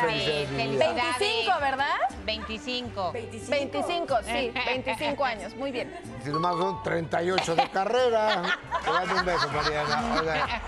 [0.00, 0.92] felicidades, mi vida.
[1.18, 1.86] 25, ¿verdad?
[2.24, 3.12] 25.
[3.48, 5.54] 25, sí, 25 años.
[5.56, 5.92] Muy bien.
[6.24, 8.42] Si nomás son 38 de carrera.
[8.84, 10.60] Te mando un beso, Mariana.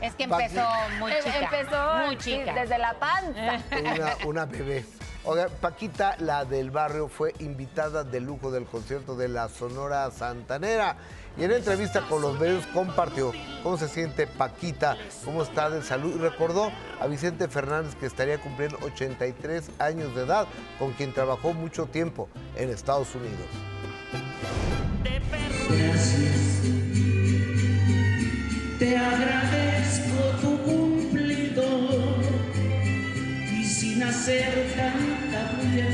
[0.00, 1.38] Es que empezó muy Em- chica.
[1.40, 2.54] Empezó muy sí, chica.
[2.54, 3.58] desde la panza.
[3.80, 4.84] una, una bebé.
[5.24, 10.96] Oiga, Paquita, la del barrio, fue invitada de lujo del concierto de la Sonora Santanera.
[11.38, 16.16] Y en entrevista con los medios compartió cómo se siente Paquita, cómo está de salud
[16.16, 20.48] y recordó a Vicente Fernández que estaría cumpliendo 83 años de edad,
[20.80, 23.46] con quien trabajó mucho tiempo en Estados Unidos.
[28.80, 31.64] Te agradezco tu cumplido
[33.52, 35.86] y sin hacer tanta bulla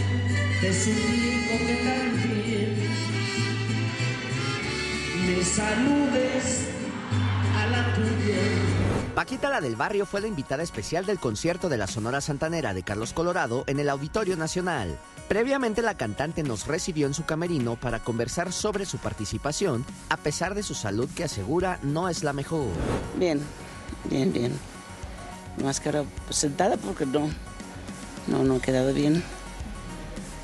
[0.60, 2.13] te suplico que
[5.26, 6.66] me saludes
[7.56, 9.14] a la tuya.
[9.14, 12.82] Paquita la del barrio fue la invitada especial del concierto de la Sonora Santanera de
[12.82, 14.98] Carlos Colorado en el Auditorio Nacional.
[15.28, 20.54] Previamente la cantante nos recibió en su camerino para conversar sobre su participación, a pesar
[20.54, 22.68] de su salud que asegura no es la mejor.
[23.16, 23.40] Bien,
[24.10, 24.52] bien, bien.
[25.62, 27.30] Más que ahora pues, sentada porque no,
[28.26, 29.22] no, no he quedado bien.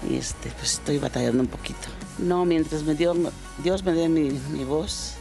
[0.09, 1.89] Y este, pues estoy batallando un poquito.
[2.23, 3.15] No, mientras me dio,
[3.63, 5.15] Dios me dé mi, mi voz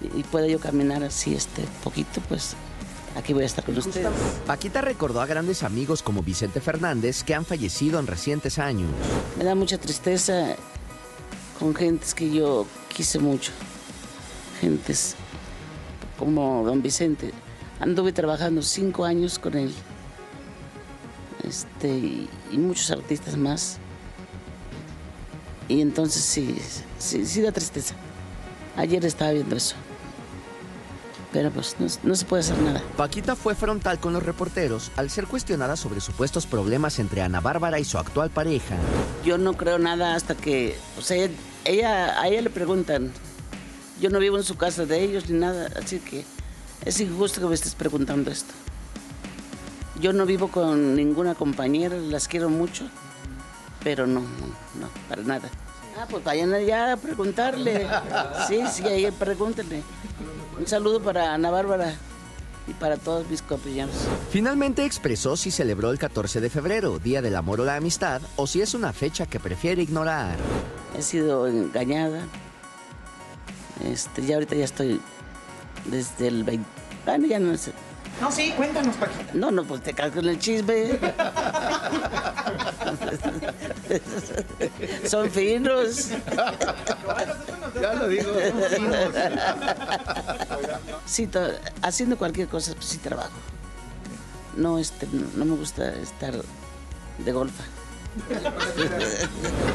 [0.00, 2.54] y, y pueda yo caminar así este poquito, pues
[3.16, 4.08] aquí voy a estar con ustedes.
[4.46, 8.88] Paquita recordó a grandes amigos como Vicente Fernández que han fallecido en recientes años.
[9.36, 10.56] Me da mucha tristeza
[11.58, 13.52] con gentes que yo quise mucho.
[14.60, 15.16] Gentes
[16.18, 17.32] como don Vicente.
[17.80, 19.74] Anduve trabajando cinco años con él.
[21.42, 23.78] Este, y, y muchos artistas más.
[25.68, 26.58] Y entonces sí,
[26.98, 27.94] sí, sí da tristeza.
[28.76, 29.76] Ayer estaba viendo eso.
[31.32, 32.82] Pero pues no, no se puede hacer nada.
[32.96, 37.80] Paquita fue frontal con los reporteros al ser cuestionada sobre supuestos problemas entre Ana Bárbara
[37.80, 38.76] y su actual pareja.
[39.24, 41.30] Yo no creo nada hasta que, o sea, ella,
[41.64, 43.10] ella- a ella le preguntan.
[44.00, 46.24] Yo no vivo en su casa de ellos ni nada, así que
[46.84, 48.52] es injusto que me estés preguntando esto.
[50.00, 52.84] Yo no vivo con ninguna compañera, las quiero mucho,
[53.84, 55.48] pero no, no, no, para nada.
[55.96, 57.86] Ah, pues vayan allá a preguntarle.
[58.48, 59.82] Sí, sí, ahí pregúntenle.
[60.58, 61.94] Un saludo para Ana Bárbara
[62.66, 63.94] y para todos mis compañeros.
[64.30, 68.46] Finalmente expresó si celebró el 14 de febrero, Día del Amor o la Amistad, o
[68.46, 70.36] si es una fecha que prefiere ignorar.
[70.96, 72.22] He sido engañada.
[73.84, 75.00] Este, ya ahorita ya estoy
[75.86, 76.64] desde el 20.
[77.04, 77.72] Bueno, ya no sé.
[78.20, 79.32] No, sí, cuéntanos, Paquita.
[79.34, 80.98] No, no, pues te cago en el chisme.
[85.08, 86.08] Son finos.
[87.80, 88.30] Ya lo digo,
[91.06, 93.32] Sí, to- haciendo cualquier cosa, pues sí trabajo.
[94.56, 96.34] No, este, no, no me gusta estar
[97.18, 97.64] de golfa.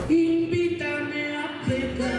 [0.10, 2.19] Invítame a pecar.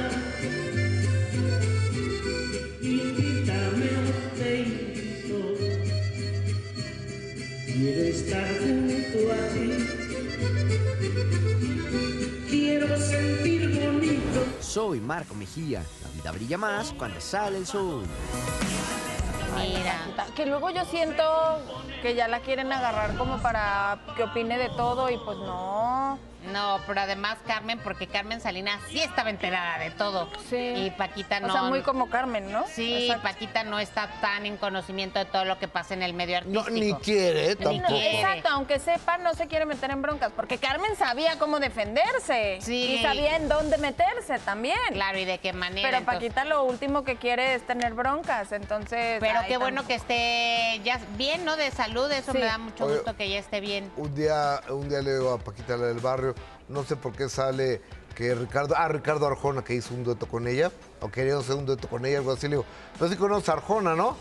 [14.71, 15.83] Soy Marco Mejía.
[16.05, 18.05] La vida brilla más cuando sale el sol.
[19.57, 19.97] Mira.
[20.37, 21.25] Que luego yo siento
[22.03, 26.21] que ya la quieren agarrar como para que opine de todo y pues no.
[26.53, 30.29] No, pero además Carmen, porque Carmen Salinas sí estaba enterada de todo.
[30.49, 30.57] Sí.
[30.57, 31.49] Y Paquita no.
[31.49, 32.65] O sea, muy como Carmen, ¿no?
[32.67, 33.23] Sí, Exacto.
[33.23, 36.71] Paquita no está tan en conocimiento de todo lo que pasa en el medio artístico.
[36.71, 38.21] ni quiere, Ni No, quiere.
[38.21, 42.97] exacto, aunque sepa, no se quiere meter en broncas, porque Carmen sabía cómo defenderse Sí.
[42.99, 44.79] y sabía en dónde meterse también.
[44.93, 45.87] Claro, y de qué manera.
[45.89, 49.19] Pero entonces- Paquita lo último que quiere es tener broncas, entonces...
[49.21, 51.57] Pero qué bueno que esté ya bien, ¿no?
[51.57, 52.39] De salud, eso Sí.
[52.39, 53.91] me da mucho Oye, gusto que ya esté bien.
[53.97, 56.30] Un día, un día le digo a Paquita la del barrio,
[56.71, 57.83] no sé por qué sale
[58.15, 61.67] que Ricardo, ah, Ricardo Arjona que hizo un dueto con ella, o quería hacer un
[61.67, 62.65] dueto con ella, algo así, le digo,
[62.99, 64.17] pero sí conoces a Arjona, ¿no?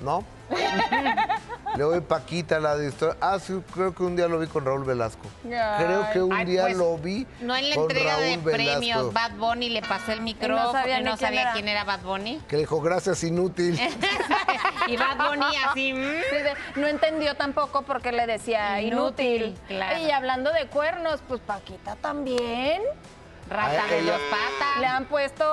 [0.00, 0.24] ¿No?
[1.76, 3.16] Le doy Paquita la de historia.
[3.20, 5.26] Ah, sí, creo que un día lo vi con Raúl Velasco.
[5.42, 8.44] Creo que un Ay, día pues, lo vi No en la con entrega de Raúl
[8.44, 8.72] Velasco.
[8.80, 11.52] premios, Bad Bunny le pasó el micrófono y sabía no quién sabía era.
[11.52, 12.40] quién era Bad Bunny.
[12.48, 13.78] Que le dijo, gracias, inútil.
[14.88, 15.92] y Bad Bunny así.
[15.94, 15.96] mm.
[16.30, 19.42] Sí, de- no entendió tampoco porque le decía inútil.
[19.42, 19.98] Inútil, claro.
[19.98, 22.82] Y hablando de cuernos, pues Paquita también.
[23.52, 24.80] Rata de dos patas.
[24.80, 25.44] Le han puesto.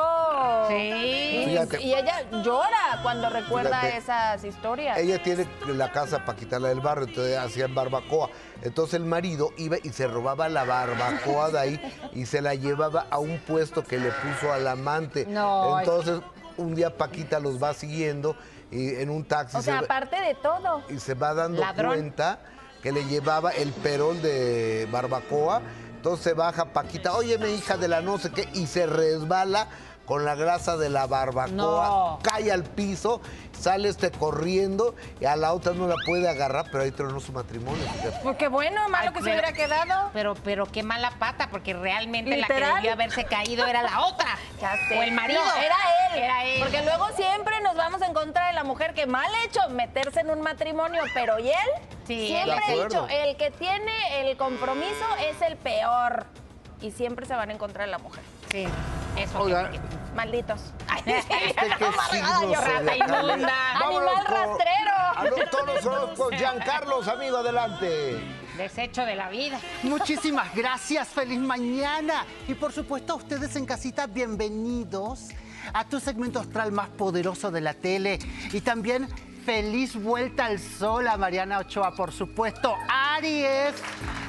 [0.69, 0.75] Sí.
[0.75, 1.81] Y, Fíjate.
[1.81, 3.97] y ella llora cuando recuerda Fíjate.
[3.97, 4.97] esas historias.
[4.97, 8.29] Ella tiene la casa para quitarla del barrio, entonces hacían barbacoa.
[8.61, 13.07] Entonces el marido iba y se robaba la barbacoa de ahí y se la llevaba
[13.09, 15.25] a un puesto que le puso al amante.
[15.27, 15.79] No.
[15.79, 16.21] Entonces
[16.57, 18.35] un día Paquita los va siguiendo
[18.71, 20.83] y en un taxi o se sea, va- aparte de todo.
[20.89, 21.93] y se va dando Ladrón.
[21.93, 22.39] cuenta
[22.83, 25.61] que le llevaba el perol de barbacoa.
[25.99, 29.67] Entonces baja Paquita, oye, mi hija de la no sé qué, y se resbala
[30.09, 32.19] con la grasa de la barbacoa, No.
[32.23, 36.83] cae al piso, sale este corriendo y a la otra no la puede agarrar, pero
[36.83, 37.83] ahí tronó su matrimonio.
[37.93, 38.19] fíjate.
[38.23, 40.09] Porque bueno, malo Ay, que se hubiera quedado.
[40.11, 44.35] Pero, pero qué mala pata, porque realmente la que debió haberse caído era la otra.
[44.59, 44.97] Ya sé.
[44.97, 45.39] O el marido.
[45.45, 45.75] No, era
[46.11, 46.23] él.
[46.23, 46.59] Era él.
[46.59, 50.31] Porque luego siempre nos vamos en contra de la mujer que mal hecho meterse en
[50.31, 51.55] un matrimonio, pero ¿y él?
[52.07, 56.25] Sí, siempre he dicho, el que tiene el compromiso es el peor.
[56.81, 58.23] Y siempre se van en contra de la mujer.
[58.51, 58.65] Sí,
[59.17, 59.39] eso.
[59.39, 59.79] Oigan, que-
[60.15, 60.59] Malditos.
[61.05, 61.23] ¿Este
[61.77, 63.71] qué signo yo, rata inmunda.
[63.85, 64.91] Animal con- rastrero.
[65.15, 68.19] A los toros Giancarlos, amigo, adelante.
[68.57, 69.59] Desecho de la vida.
[69.83, 72.25] Muchísimas gracias, feliz mañana.
[72.47, 75.27] Y por supuesto a ustedes en casita, bienvenidos
[75.73, 78.19] a tu segmento astral más poderoso de la tele.
[78.51, 79.07] Y también
[79.45, 82.75] feliz vuelta al sol a Mariana Ochoa, por supuesto.
[82.89, 83.73] Aries,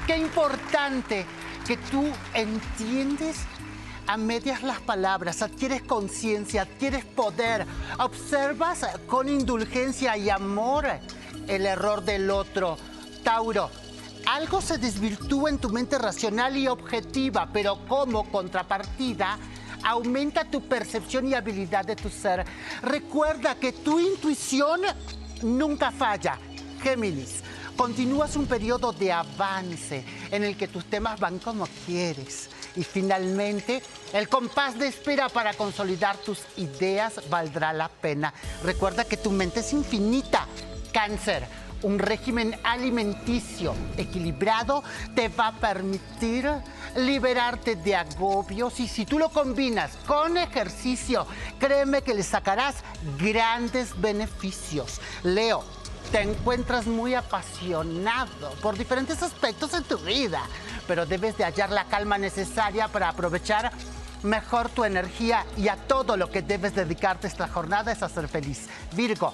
[0.06, 1.26] qué importante
[1.66, 3.38] que tú entiendes
[4.10, 7.64] a medias las palabras, adquieres conciencia, adquieres poder,
[8.00, 10.84] observas con indulgencia y amor
[11.46, 12.76] el error del otro.
[13.22, 13.70] Tauro,
[14.26, 19.38] algo se desvirtúa en tu mente racional y objetiva, pero como contrapartida
[19.84, 22.44] aumenta tu percepción y habilidad de tu ser.
[22.82, 24.80] Recuerda que tu intuición
[25.42, 26.36] nunca falla.
[26.82, 27.44] Géminis,
[27.76, 32.50] continúas un periodo de avance en el que tus temas van como quieres.
[32.76, 38.32] Y finalmente, el compás de espera para consolidar tus ideas valdrá la pena.
[38.62, 40.46] Recuerda que tu mente es infinita.
[40.92, 41.46] Cáncer,
[41.82, 44.82] un régimen alimenticio equilibrado
[45.14, 46.50] te va a permitir
[46.96, 51.26] liberarte de agobios y si tú lo combinas con ejercicio,
[51.58, 52.76] créeme que le sacarás
[53.18, 55.00] grandes beneficios.
[55.22, 55.64] Leo,
[56.12, 60.42] te encuentras muy apasionado por diferentes aspectos en tu vida,
[60.90, 63.70] pero debes de hallar la calma necesaria para aprovechar
[64.24, 68.26] mejor tu energía y a todo lo que debes dedicarte esta jornada es a ser
[68.26, 68.66] feliz.
[68.96, 69.32] Virgo,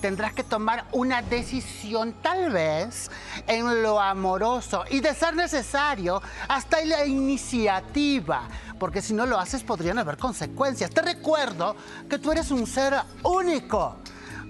[0.00, 3.10] tendrás que tomar una decisión tal vez
[3.48, 8.42] en lo amoroso y de ser necesario hasta la iniciativa,
[8.78, 10.90] porque si no lo haces podrían haber consecuencias.
[10.92, 11.74] Te recuerdo
[12.08, 13.96] que tú eres un ser único.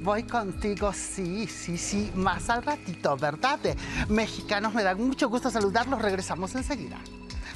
[0.04, 3.58] Voy contigo, sí, sí, sí, más al ratito, ¿verdad?
[4.10, 6.02] Mexicanos, me da mucho gusto saludarlos.
[6.02, 6.98] Regresamos enseguida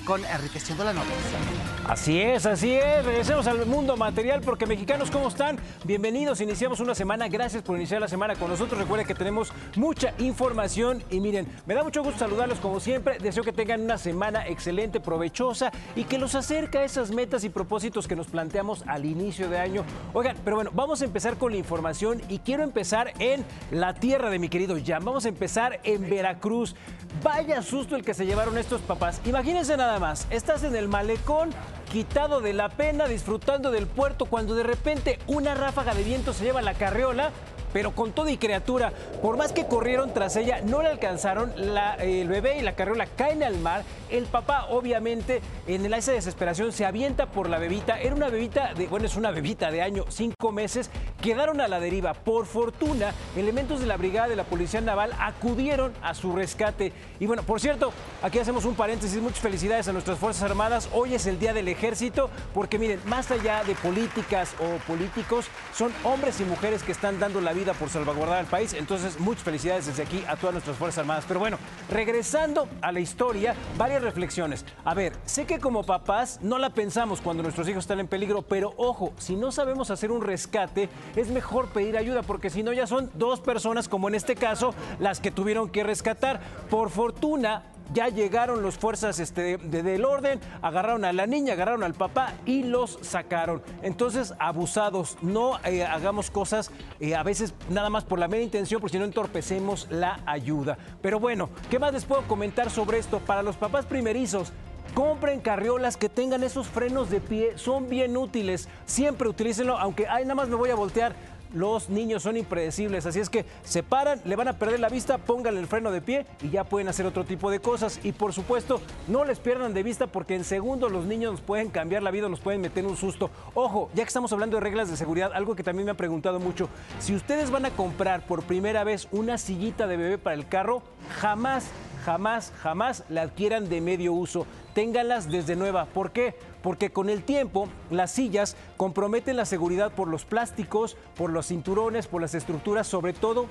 [0.09, 1.39] con Enriqueciendo la Noticia.
[1.87, 3.05] Así es, así es.
[3.05, 5.59] Regresemos al mundo material porque mexicanos, ¿cómo están?
[5.85, 6.41] Bienvenidos.
[6.41, 7.29] Iniciamos una semana.
[7.29, 8.81] Gracias por iniciar la semana con nosotros.
[8.81, 13.19] Recuerden que tenemos mucha información y miren, me da mucho gusto saludarlos como siempre.
[13.19, 17.51] Deseo que tengan una semana excelente, provechosa y que los acerque a esas metas y
[17.51, 19.85] propósitos que nos planteamos al inicio de año.
[20.15, 24.31] Oigan, pero bueno, vamos a empezar con la información y quiero empezar en la tierra
[24.31, 25.05] de mi querido Jan.
[25.05, 26.75] Vamos a empezar en Veracruz.
[27.23, 29.21] Vaya susto el que se llevaron estos papás.
[29.27, 29.98] Imagínense nada
[30.31, 31.51] estás en el malecón,
[31.91, 36.45] quitado de la pena, disfrutando del puerto, cuando de repente una ráfaga de viento se
[36.45, 37.31] lleva la carriola.
[37.73, 41.53] Pero con todo y criatura, por más que corrieron tras ella, no la alcanzaron.
[41.99, 43.83] El bebé y la carriola caen al mar.
[44.11, 48.01] El papá, obviamente, en esa desesperación, se avienta por la bebita.
[48.01, 50.91] Era una bebita, de, bueno, es una bebita de año, cinco meses.
[51.21, 52.15] Quedaron a la deriva.
[52.15, 56.93] Por fortuna, elementos de la Brigada de la Policía Naval acudieron a su rescate.
[57.21, 59.21] Y bueno, por cierto, aquí hacemos un paréntesis.
[59.21, 60.89] Muchas felicidades a nuestras Fuerzas Armadas.
[60.93, 65.93] Hoy es el Día del Ejército, porque miren, más allá de políticas o políticos, son
[66.05, 68.73] hombres y mujeres que están dando la vida por salvaguardar al país.
[68.73, 71.25] Entonces, muchas felicidades desde aquí a todas nuestras Fuerzas Armadas.
[71.27, 71.59] Pero bueno,
[71.91, 74.65] regresando a la historia, varias reflexiones.
[74.85, 78.43] A ver, sé que como papás no la pensamos cuando nuestros hijos están en peligro,
[78.43, 82.73] pero ojo, si no sabemos hacer un rescate, es mejor pedir ayuda, porque si no
[82.73, 86.41] ya son dos personas, como en este caso, las que tuvieron que rescatar.
[86.71, 91.83] Por fortuna, ya llegaron las fuerzas este, de- del orden, agarraron a la niña, agarraron
[91.85, 93.63] al papá y los sacaron.
[93.83, 96.71] Entonces, abusados, no eh, hagamos cosas
[97.01, 100.79] eh, a veces nada más por la mera intención, porque si no entorpecemos la ayuda.
[101.03, 103.19] Pero bueno, ¿qué más les puedo comentar sobre esto?
[103.21, 104.53] Para los papás primerizos,
[104.95, 108.71] Compren carriolas que tengan esos frenos de pie, son bien útiles.
[108.87, 111.15] Siempre utilícenlo, aunque ay, nada más me voy a voltear.
[111.53, 115.19] Los niños son impredecibles, así es que se paran, le van a perder la vista,
[115.19, 118.01] pónganle el freno de pie y ya pueden hacer otro tipo de cosas.
[118.03, 121.71] Y por supuesto, no les pierdan de vista porque en segundos los niños nos pueden
[121.71, 123.31] cambiar la vida, nos pueden meter un susto.
[123.55, 126.39] Ojo, ya que estamos hablando de reglas de seguridad, algo que también me han preguntado
[126.41, 126.69] mucho,
[126.99, 130.83] si ustedes van a comprar por primera vez una sillita de bebé para el carro,
[131.21, 131.71] jamás
[132.09, 134.47] jamás, jamás la adquieran de medio uso.
[134.75, 135.85] Ténganlas desde nueva.
[135.85, 136.35] ¿Por qué?
[136.63, 142.07] Porque con el tiempo las sillas comprometen la seguridad por los plásticos, por los cinturones,
[142.07, 143.47] por las estructuras, sobre todo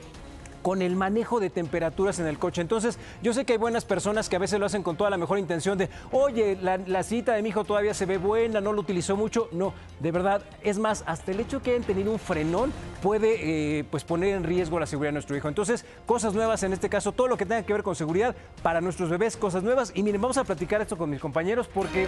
[0.67, 2.61] con el manejo de temperaturas en el coche.
[2.61, 5.15] Entonces, yo sé que hay buenas personas que a veces lo hacen con toda la
[5.15, 8.73] mejor intención de, oye, la, la cita de mi hijo todavía se ve buena, no
[8.73, 9.47] lo utilizó mucho.
[9.53, 13.85] No, de verdad, es más, hasta el hecho que hayan tenido un frenón puede eh,
[13.89, 15.47] pues poner en riesgo la seguridad de nuestro hijo.
[15.47, 18.81] Entonces, cosas nuevas en este caso, todo lo que tenga que ver con seguridad para
[18.81, 19.93] nuestros bebés, cosas nuevas.
[19.95, 22.07] Y miren, vamos a platicar esto con mis compañeros porque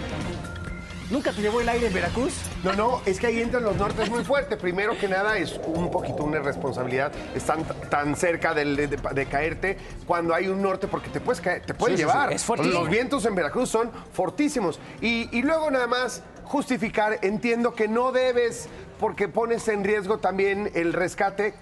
[1.10, 2.34] ¿Nunca te llevó el aire en Veracruz?
[2.62, 4.56] No, no, es que ahí entran los nortes muy fuerte.
[4.56, 7.10] Primero que nada es un poquito una irresponsabilidad.
[7.34, 11.74] Están tan cerca de, de caerte cuando hay un norte porque te puedes caer, te
[11.74, 12.32] pueden Sí, sí, sí, llevar.
[12.32, 12.48] es.
[12.72, 14.78] Los vientos en Veracruz son fortísimos.
[15.00, 18.68] Y, y luego nada más justificar, entiendo que no debes
[19.00, 21.54] porque pones en riesgo también el rescate.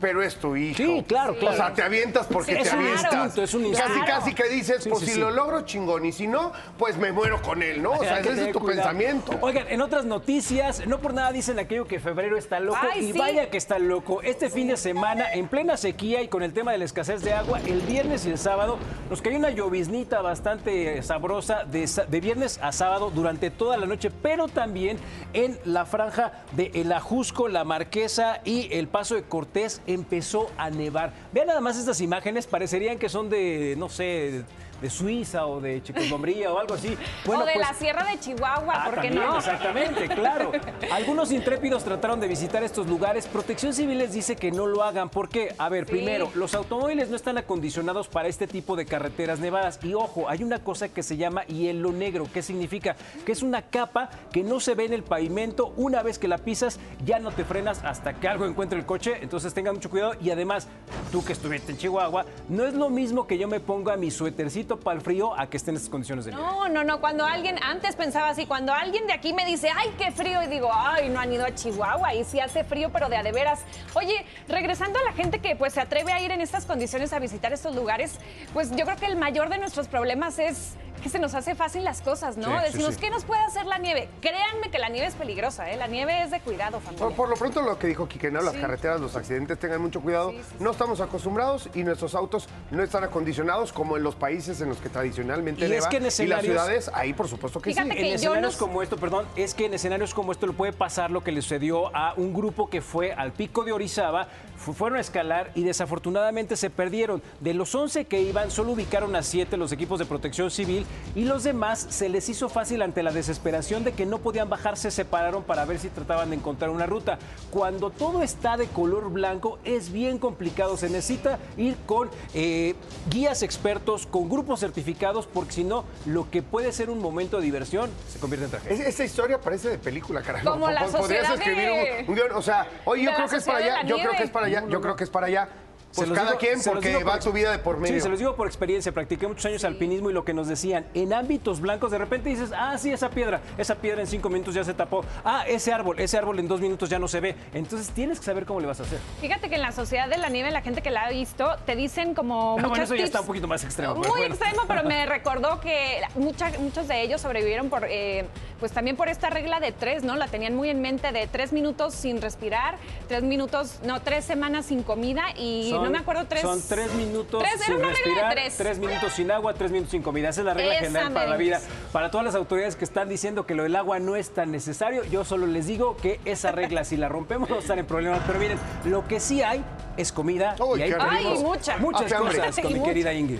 [0.00, 0.76] Pero es tu hijo.
[0.76, 1.54] Sí, claro, claro.
[1.54, 3.04] O sea, te avientas porque Sí, te es un avientas.
[3.14, 4.06] instinto, es un Casi, instinto.
[4.06, 5.20] casi que dices, Sí, pues sí, si sí.
[5.20, 6.04] lo logro, chingón.
[6.04, 7.92] Y si no, pues me muero con él, ¿no?
[7.92, 8.82] O sea, ese es tu cuidado.
[8.82, 9.32] pensamiento.
[9.40, 13.12] Oigan, en otras noticias, no por nada dicen aquello que febrero está loco Ay, y
[13.12, 13.18] sí.
[13.18, 14.20] vaya que está loco.
[14.22, 17.32] Este fin de semana, en plena sequía y con el tema de la escasez de
[17.32, 18.78] agua, el viernes y el sábado
[19.08, 24.10] nos cayó una lloviznita bastante sabrosa de, de viernes a sábado durante toda la noche,
[24.10, 24.98] pero también
[25.32, 30.70] en la franja de El Ajusco, La Marquesa y el Paso de Cortés empezó a
[30.70, 31.12] nevar.
[31.32, 34.44] Vean nada más estas imágenes, parecerían que son de, no sé,
[34.80, 36.88] de Suiza o de Chicoslombría o algo así.
[37.26, 39.38] o de pues, la Sierra de Chihuahua, Ah, ¿por qué también, no?
[39.38, 40.52] Exactamente, claro.
[40.92, 43.26] Algunos intrépidos trataron de visitar estos lugares.
[43.26, 45.08] Protección Civil les dice que no lo hagan.
[45.08, 45.54] ¿Por qué?
[45.58, 45.92] A ver, Sí.
[45.92, 49.78] primero, los automóviles no están acondicionados para este tipo de carreteras nevadas.
[49.82, 52.26] Y ojo, hay una cosa que se llama hielo negro.
[52.32, 52.96] ¿Qué significa?
[53.24, 55.72] Que es una capa que no se ve en el pavimento.
[55.76, 59.18] Una vez que la pisas, ya no te frenas hasta que algo encuentre el coche.
[59.22, 60.14] Entonces tengan mucho cuidado.
[60.20, 60.68] Y además,
[61.12, 64.65] tú que estuviste en Chihuahua, no es lo mismo que yo me ponga mi suétercito
[64.74, 66.44] para el frío a que esté en estas condiciones de nieve.
[66.44, 67.00] No, no, no.
[67.00, 70.48] Cuando alguien, antes pensaba así, cuando alguien de aquí me dice, ay, qué frío, y
[70.48, 73.30] digo, ay, no han ido a Chihuahua, y sí hace frío, pero de a de
[73.30, 73.60] veras.
[73.94, 77.20] Oye, regresando a la gente que pues se atreve a ir en estas condiciones a
[77.20, 78.18] visitar estos lugares,
[78.52, 81.84] pues yo creo que el mayor de nuestros problemas es que se nos hace fácil
[81.84, 82.46] las cosas, ¿no?
[82.58, 83.00] Sí, Decimos, sí.
[83.02, 84.08] ¿qué nos puede hacer la nieve?
[84.22, 85.76] Créanme que la nieve es peligrosa, ¿eh?
[85.76, 87.04] La nieve es de cuidado, familia.
[87.06, 88.60] Por, por lo pronto lo que dijo Quiquena, las Sí.
[88.60, 90.32] carreteras, los accidentes, tengan mucho cuidado.
[90.58, 94.78] No estamos acostumbrados y nuestros autos no están acondicionados como en los países en los
[94.78, 97.90] que tradicionalmente Y es que en y las escenarios- ciudades, ahí por supuesto que Fíjate
[97.90, 97.96] sí.
[97.96, 100.72] que en escenarios no- como esto, perdón, es que en escenarios como esto le puede
[100.72, 104.72] pasar lo que le sucedió a un grupo que fue al pico de Orizaba, fu-
[104.72, 107.22] fueron a escalar y desafortunadamente se perdieron.
[107.40, 111.24] De los 11 que iban, solo ubicaron a 7 los equipos de protección civil y
[111.24, 114.90] los demás se les hizo fácil ante la desesperación de que no podían bajar, se
[114.90, 117.18] separaron para ver si trataban de encontrar una ruta.
[117.50, 122.74] Cuando todo está de color blanco es bien complicado, se necesita ir con eh,
[123.10, 127.44] guías expertos, con grupos certificados, porque si no, lo que puede ser un momento de
[127.44, 128.74] diversión se convierte en tragedia.
[128.76, 130.50] Es- esa historia parece de película, carajo.
[130.50, 132.32] Como la Podrías sociedad escribir de- un, un guion.
[132.34, 134.64] O sea, oye, yo creo que es para allá, yo creo que es para allá,
[134.68, 135.48] yo creo que es para allá.
[135.96, 137.94] Pues Se los cada digo- quien, porque va por tu vida de por medio.
[137.94, 138.92] Sí, se los digo por experiencia.
[138.92, 142.50] Practiqué muchos años alpinismo y lo que nos decían, en ámbitos blancos, de repente dices,
[142.56, 145.04] ah, sí, esa piedra, esa piedra en cinco minutos ya se tapó.
[145.24, 147.34] Ah, ese árbol, ese árbol en dos minutos ya no se ve.
[147.54, 148.98] Entonces tienes que saber cómo le vas a hacer.
[149.20, 151.74] Fíjate que en la sociedad de la nieve, la gente que la ha visto, te
[151.76, 153.94] dicen como Ah, bueno, eso ya está un poquito más extremo.
[153.94, 154.26] Muy bueno.
[154.26, 158.26] extremo, pero me recordó que mucha- muchos de ellos sobrevivieron por, eh,
[158.60, 160.16] pues también por esta regla de tres, ¿no?
[160.16, 162.76] La tenían muy en mente de tres minutos sin respirar,
[163.08, 166.42] tres minutos, no, tres semanas sin comida y Son- no me acuerdo, tres.
[166.42, 168.78] Son tres minutos Tres, era sin una regla de respirar, tres.
[168.78, 170.28] minutos sin agua, tres minutos sin comida.
[170.28, 171.60] Esa es la regla Esa general para la vida.
[171.92, 175.04] Para todas las autoridades que están diciendo que lo del agua no es tan necesario,
[175.04, 178.20] yo solo les digo que esa regla, si la rompemos, a estar en problemas.
[178.26, 179.64] Pero miren, lo que sí hay
[179.96, 181.08] es comida y ahí qué rico.
[181.08, 181.78] tenemos Ay, mucha.
[181.78, 182.36] muchas hambre.
[182.38, 183.38] cosas con mi querida Ingrid.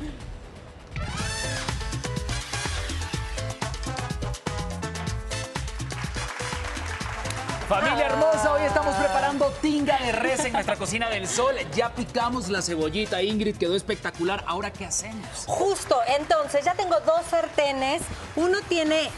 [7.69, 11.57] Familia hermosa, hoy estamos preparando tinga de res en nuestra cocina del sol.
[11.75, 14.45] Ya picamos la cebollita, Ingrid, quedó espectacular.
[14.47, 15.27] ¿Ahora qué hacemos?
[15.47, 18.03] Justo, entonces ya tengo dos sartenes.
[18.37, 19.11] Uno tiene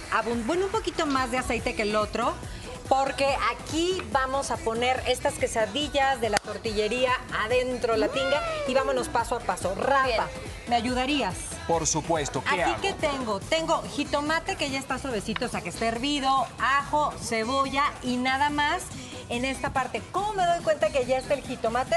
[0.46, 2.32] bueno, un poquito más de aceite que el otro.
[2.89, 7.12] Porque aquí vamos a poner estas quesadillas de la tortillería
[7.45, 9.74] adentro de la tinga y vámonos paso a paso.
[9.74, 10.26] Rafa,
[10.68, 11.32] ¿me ayudaría?
[11.66, 12.80] Por supuesto, ¿qué Aquí hago?
[12.80, 17.84] que tengo, tengo jitomate que ya está suavecito, o sea que está hervido, ajo, cebolla
[18.03, 18.84] y nada más
[19.28, 20.01] en esta parte.
[20.11, 21.97] ¿Cómo me doy cuenta que ya está el jitomate?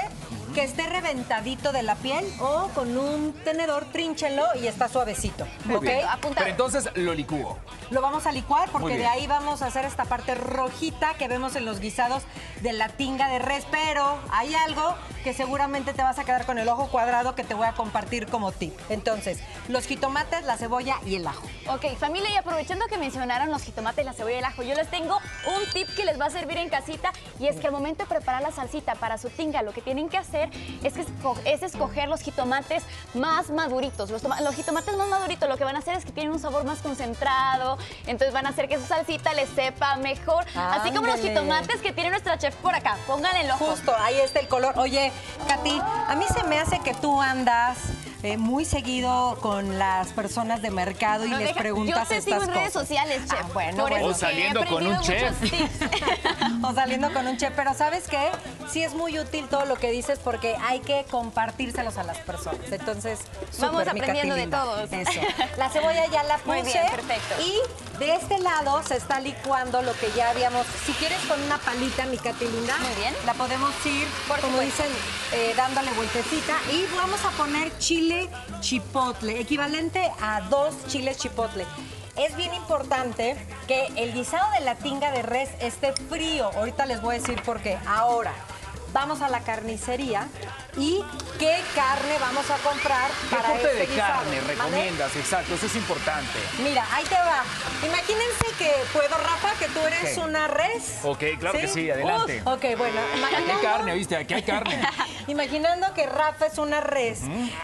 [0.54, 5.48] Que esté reventadito de la piel o con un tenedor trínchenlo y está suavecito.
[5.64, 5.84] Muy ¿Ok?
[5.84, 6.06] bien.
[6.36, 7.58] Pero entonces lo licúo.
[7.90, 11.56] Lo vamos a licuar porque de ahí vamos a hacer esta parte rojita que vemos
[11.56, 12.24] en los guisados
[12.62, 13.66] de la tinga de res.
[13.72, 17.54] Pero hay algo que seguramente te vas a quedar con el ojo cuadrado que te
[17.54, 18.78] voy a compartir como tip.
[18.90, 19.40] Entonces,
[19.70, 21.44] los jitomates, la cebolla y el ajo.
[21.70, 24.90] Ok, familia, y aprovechando que mencionaron los jitomates, la cebolla y el ajo, yo les
[24.90, 28.04] tengo un tip que les va a servir en casita y es que al momento
[28.04, 30.41] de preparar la salsita para su tinga, lo que tienen que hacer
[30.84, 31.06] es, que
[31.46, 32.84] es escoger los jitomates
[33.14, 34.10] más maduritos.
[34.10, 36.40] Los, toma- los jitomates más maduritos lo que van a hacer es que tienen un
[36.40, 37.78] sabor más concentrado,
[38.08, 40.46] entonces van a hacer que su salsita les sepa mejor.
[40.56, 42.98] Así como los jitomates que tiene nuestra chef por acá.
[43.08, 43.66] Pónganle el ojo.
[43.66, 44.74] Justo, ahí está el color.
[44.78, 45.12] Oye,
[45.48, 47.78] Katy, a mí se me hace que tú andas
[48.24, 52.18] eh, muy seguido con las personas de mercado y No, les deja- preguntas yo te
[52.18, 52.74] estas sigo en redes cosas.
[52.88, 53.40] sociales, chef.
[53.42, 54.06] Ah, bueno, Por bueno.
[54.08, 55.42] eso O saliendo con aprendido un chef.
[55.42, 56.64] muchos tips.
[56.64, 57.54] o saliendo con un chef.
[57.56, 58.30] Pero ¿sabes qué?
[58.72, 62.60] Sí es muy útil todo lo que dices porque hay que compartírselos a las personas.
[62.72, 63.20] Entonces,
[63.60, 64.92] Vamos aprendiendo de todos.
[64.92, 65.22] Eso.
[65.58, 66.62] La cebolla ya la puse.
[66.62, 67.36] Muy bien, perfecto.
[67.42, 70.66] Y de este lado se está licuando lo que ya habíamos.
[70.86, 72.78] Si quieres con una palita, mi Katy linda.
[72.78, 73.14] Muy bien.
[73.26, 74.08] La podemos ir,
[74.42, 74.88] como dicen,
[75.34, 76.54] eh, dándole vueltecita.
[76.72, 78.11] Y vamos a poner chile
[78.60, 81.66] chipotle, equivalente a dos chiles chipotle.
[82.18, 83.36] Es bien importante
[83.68, 86.50] que el guisado de la tinga de res esté frío.
[86.56, 87.78] Ahorita les voy a decir por qué.
[87.88, 88.34] Ahora,
[88.94, 90.28] vamos a la carnicería
[90.78, 91.04] y
[91.38, 94.54] qué carne vamos a comprar ¿Qué para corte este de guisado, carne ¿vale?
[94.56, 95.16] recomiendas?
[95.16, 96.40] Exacto, eso es importante.
[96.64, 97.44] Mira, ahí te va.
[97.86, 101.00] Imagínense que puedo, Rafa, que tú eres una res.
[101.04, 102.42] Ok, claro que sí, adelante.
[102.46, 103.00] Ok, bueno.
[103.02, 104.16] Aquí hay imaginando- carne, ¿viste?
[104.18, 104.82] Aquí hay carne.
[105.28, 107.20] Imaginando que Rafa es una res,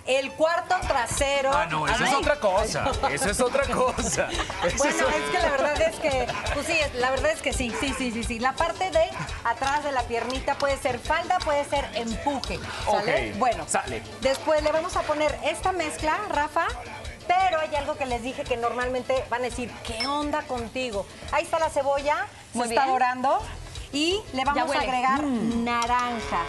[0.06, 1.52] el cuarto trasero.
[1.54, 2.92] Ah, no, eso es otra cosa.
[3.12, 4.28] Eso es otra cosa.
[4.66, 7.54] Eso Bueno, es- es que la verdad es que, pues sí, la verdad es que
[7.54, 8.40] sí, sí, sí, sí, sí.
[8.40, 9.10] La parte de
[9.44, 12.60] atrás de la piernita puede ser falda, puede ser empuje.
[13.00, 13.32] ¿Sale?
[13.32, 14.04] Ok, Bueno, sale.
[14.22, 16.66] después le vamos a poner esta mezcla, Rafa.
[17.28, 21.06] Pero hay algo que les dije que normalmente van a decir, ¿qué onda contigo?
[21.34, 22.94] Ahí está la cebolla, se Muy está bien.
[22.94, 23.42] dorando.
[23.92, 24.84] Y le vamos a huele.
[24.88, 25.64] agregar Mm.
[25.66, 26.44] naranja.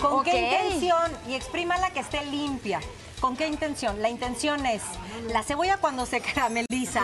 [0.00, 0.24] ¿Con Ok.
[0.24, 1.12] qué intención?
[1.28, 2.80] Y exprímala que esté limpia.
[3.20, 4.02] ¿Con qué intención?
[4.02, 4.82] La intención es,
[5.28, 7.02] la cebolla cuando se carameliza,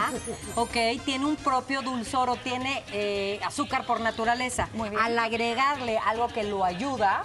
[0.57, 4.69] ok, tiene un propio dulzor o tiene eh, azúcar por naturaleza.
[5.01, 7.23] Al agregarle algo que lo ayuda,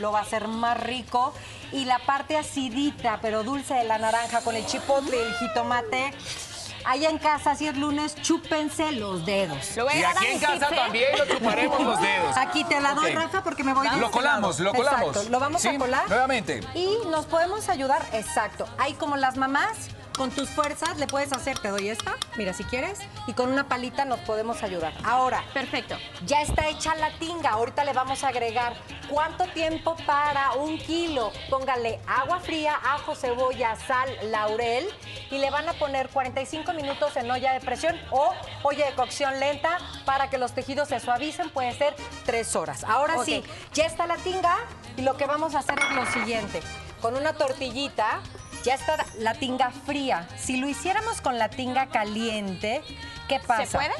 [0.00, 1.32] lo va a hacer más rico.
[1.72, 6.12] Y la parte acidita, pero dulce de la naranja con el chipotle y el jitomate,
[6.84, 9.76] allá en casa, si es lunes, chúpense los dedos.
[9.76, 12.36] Lo a Y aquí a en casa también lo chuparemos los dedos.
[12.36, 13.12] Aquí te la doy.
[13.12, 15.08] Rafa, porque me voy de Lo colamos, lo colamos.
[15.10, 16.08] Exacto, lo vamos Sí, a colar.
[16.08, 16.60] nuevamente.
[16.74, 18.66] Y nos podemos ayudar, exacto.
[18.78, 19.76] Hay como las mamás,
[20.20, 23.68] con tus fuerzas le puedes hacer, te doy esta, mira si quieres, y con una
[23.68, 24.92] palita nos podemos ayudar.
[25.02, 25.96] Ahora, perfecto.
[26.26, 28.74] Ya está hecha la tinga, ahorita le vamos a agregar
[29.08, 31.32] cuánto tiempo para un kilo.
[31.48, 34.86] Póngale agua fría, ajo, cebolla, sal, laurel
[35.30, 39.40] y le van a poner 45 minutos en olla de presión o olla de cocción
[39.40, 41.96] lenta para que los tejidos se suavicen, puede ser
[42.26, 42.84] tres horas.
[42.84, 43.42] Ahora sí,
[43.72, 44.58] ya está la tinga
[44.98, 46.60] y lo que vamos a hacer es lo siguiente.
[47.00, 48.20] Con una tortillita
[48.64, 50.28] ya está la tinga fría.
[50.36, 52.82] Si lo hiciéramos con la tinga caliente,
[53.28, 53.78] ¿qué pasa?
[53.78, 53.94] puede?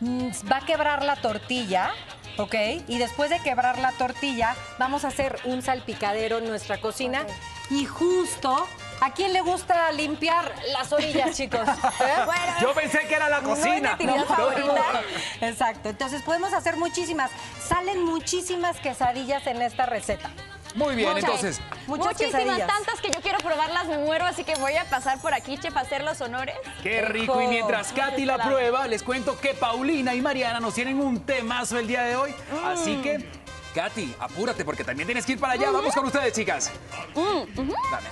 [0.00, 1.90] Mm, Va a quebrar la tortilla,
[2.38, 2.54] ¿ok?
[2.88, 7.26] Y después de quebrar la tortilla, vamos a hacer un salpicadero en nuestra cocina.
[7.70, 8.66] Y justo,
[9.00, 11.60] ¿a quién le gusta limpiar las orillas, chicos?
[12.00, 12.14] ¿Eh?
[12.60, 13.98] Yo pensé que era la No es mi cocina.
[14.00, 15.46] no.
[15.46, 15.88] Exacto.
[15.90, 17.30] Entonces podemos hacer muchísimas.
[17.68, 20.30] Salen muchísimas quesadillas en esta receta.
[20.74, 21.24] Muy bien, Muchas.
[21.24, 21.60] entonces.
[21.86, 22.66] Muchas Muchísimas, quesadillas.
[22.68, 25.76] tantas que yo quiero probarlas, me muero, así que voy a pasar por aquí, chef,
[25.76, 26.54] a hacer los honores.
[26.82, 27.40] Qué rico.
[27.40, 31.78] Y mientras Katy la prueba, les cuento que Paulina y Mariana nos tienen un temazo
[31.78, 32.34] el día de hoy.
[32.64, 33.28] Así que,
[33.74, 35.70] Katy, apúrate porque también tienes que ir para allá.
[35.70, 36.70] Vamos con ustedes, chicas.
[37.14, 38.08] Dale.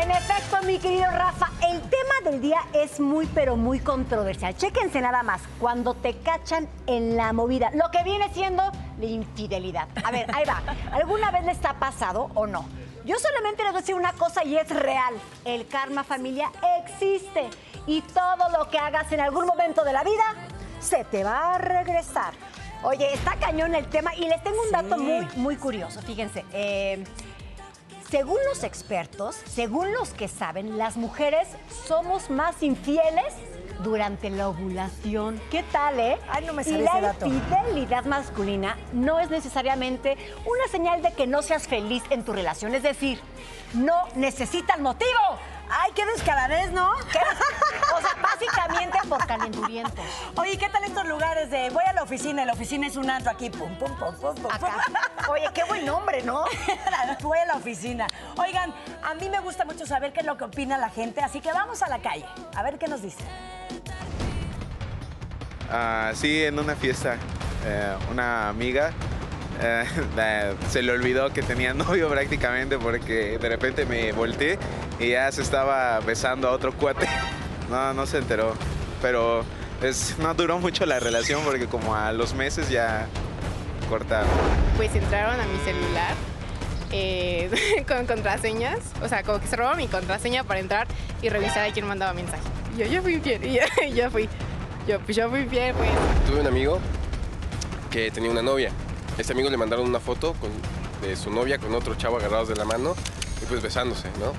[0.00, 4.56] En efecto, mi querido Rafa, el tema del día es muy, pero muy controversial.
[4.56, 8.62] Chéquense nada más, cuando te cachan en la movida, lo que viene siendo
[9.00, 9.88] la infidelidad.
[10.04, 10.62] A ver, ahí va.
[10.92, 12.64] ¿Alguna vez les ha pasado o no?
[13.04, 15.14] Yo solamente les voy a decir una cosa y es real.
[15.44, 16.52] El karma familia
[16.84, 17.50] existe.
[17.88, 20.24] Y todo lo que hagas en algún momento de la vida
[20.78, 22.34] se te va a regresar.
[22.84, 26.00] Oye, está cañón el tema y les tengo un dato muy, muy curioso.
[26.02, 26.44] Fíjense.
[26.52, 27.04] eh,
[28.10, 31.48] según los expertos, según los que saben, las mujeres
[31.86, 33.34] somos más infieles
[33.84, 35.40] durante la ovulación.
[35.50, 36.18] ¿Qué tal, eh?
[36.28, 37.26] Ay, no me y sabía la ese dato.
[37.26, 42.74] infidelidad masculina no es necesariamente una señal de que no seas feliz en tu relación.
[42.74, 43.20] Es decir,
[43.74, 45.10] no necesitan motivo.
[45.70, 46.90] Ay, qué descaradez, ¿no?
[46.90, 50.04] O sea, básicamente por calenturientos.
[50.36, 53.30] Oye, ¿qué tal estos lugares de voy a la oficina la oficina es un antro
[53.30, 53.50] aquí?
[53.50, 54.52] Pum, pum, pum, pum, pum.
[54.52, 54.76] Acá.
[55.30, 56.44] Oye, qué buen nombre, ¿no?
[57.22, 58.06] voy a la oficina.
[58.36, 61.40] Oigan, a mí me gusta mucho saber qué es lo que opina la gente, así
[61.40, 62.26] que vamos a la calle.
[62.54, 63.24] A ver qué nos dice.
[65.70, 67.16] Ah, sí, en una fiesta,
[67.66, 68.92] eh, una amiga
[70.16, 74.58] la- se le olvidó que tenía novio prácticamente porque de repente me volteé
[74.98, 77.06] y ya se estaba besando a otro cuate.
[77.68, 78.54] No, no se enteró,
[79.02, 79.44] pero
[79.82, 83.06] es, no duró mucho la relación porque como a los meses ya
[83.90, 84.26] cortaron.
[84.78, 86.14] Pues entraron a mi celular
[86.92, 90.86] eh, con contraseñas, o sea, como que se robaron mi contraseña para entrar
[91.20, 92.42] y revisar a quién mandaba mensaje.
[92.78, 93.60] Yo, yo fui infiel, y yo,
[93.94, 94.30] yo fui,
[94.86, 95.90] yo, pues yo fui infiel, pues.
[96.26, 96.78] Tuve un amigo
[97.90, 98.70] que tenía una novia.
[99.18, 100.50] Este amigo le mandaron una foto con-
[101.02, 102.94] de su novia con otro chavo agarrados de la mano
[103.42, 104.32] y pues besándose, ¿no?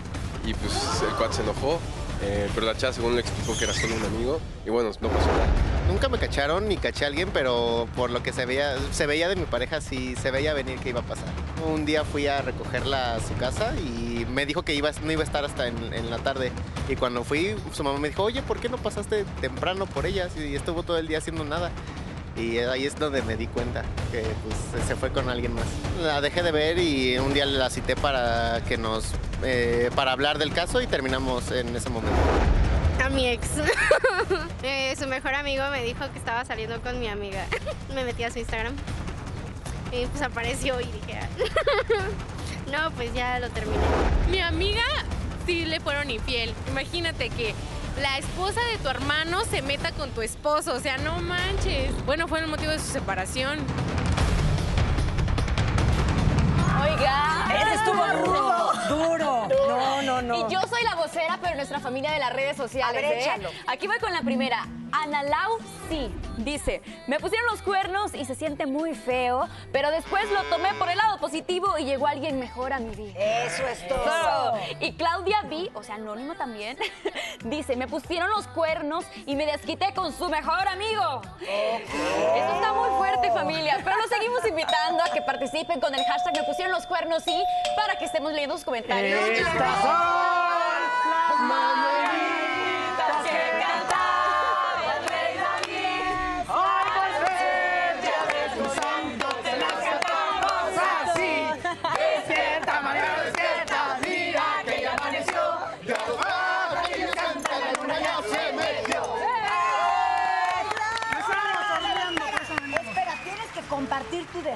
[0.49, 0.73] Y pues
[1.07, 1.79] el cuate se enojó,
[2.21, 5.09] eh, pero la chava según le explicó que era solo un amigo y bueno, no
[5.09, 5.47] pasó nada.
[5.89, 9.27] Nunca me cacharon ni caché a alguien, pero por lo que se veía, se veía
[9.27, 11.27] de mi pareja, sí se veía venir que iba a pasar.
[11.67, 15.21] Un día fui a recogerla a su casa y me dijo que iba, no iba
[15.21, 16.51] a estar hasta en, la tarde.
[16.87, 20.29] Y cuando fui, su mamá me dijo, oye, ¿por qué no pasaste temprano por ella?
[20.37, 21.71] Y estuvo todo el día haciendo nada.
[22.39, 25.65] Y ahí es donde me di cuenta que pues, se fue con alguien más.
[26.01, 29.11] La dejé de ver y un día la cité para que nos
[29.43, 32.17] eh, para hablar del caso y terminamos en ese momento.
[33.03, 33.47] A mi ex.
[34.61, 37.45] Eh, su mejor amigo me dijo que estaba saliendo con mi amiga.
[37.95, 38.75] me metí a su Instagram.
[39.91, 41.27] Y pues apareció y dije, "Ah".
[42.71, 43.81] no, pues ya lo terminé.
[44.29, 44.83] Mi amiga
[45.45, 46.53] sí le fueron infiel.
[46.69, 47.55] Imagínate que
[47.99, 50.73] la esposa de tu hermano se meta con tu esposo.
[50.73, 51.93] O sea, no manches.
[52.05, 53.59] Bueno, fue el motivo de su separación.
[56.81, 57.45] Oiga.
[57.61, 59.47] Ese estuvo duro, duro.
[59.67, 60.47] No, no, no.
[60.47, 63.03] Y yo soy la vocera, pero nuestra familia de las redes sociales.
[63.03, 63.21] A ver, ¿eh?
[63.21, 63.49] échalo.
[63.67, 64.65] Aquí voy con la primera.
[64.91, 65.57] Analau
[65.89, 66.11] sí.
[66.37, 70.89] Dice, me pusieron los cuernos y se siente muy feo, pero después lo tomé por
[70.89, 73.19] el lado positivo y llegó alguien mejor a mi vida.
[73.45, 74.55] Eso es todo.
[74.55, 74.75] Eso.
[74.79, 76.77] Y Claudia B, o sea, anónimo también,
[77.45, 81.21] dice, me pusieron los cuernos y me desquité con su mejor amigo.
[81.41, 86.37] Esto está muy fuerte, familia, pero los seguimos invitando a que participen con el hashtag
[86.37, 87.43] me pusieron los cuernos y
[87.75, 89.19] para que estemos leyendo sus comentarios.
[89.21, 91.88] Estas son mañanitas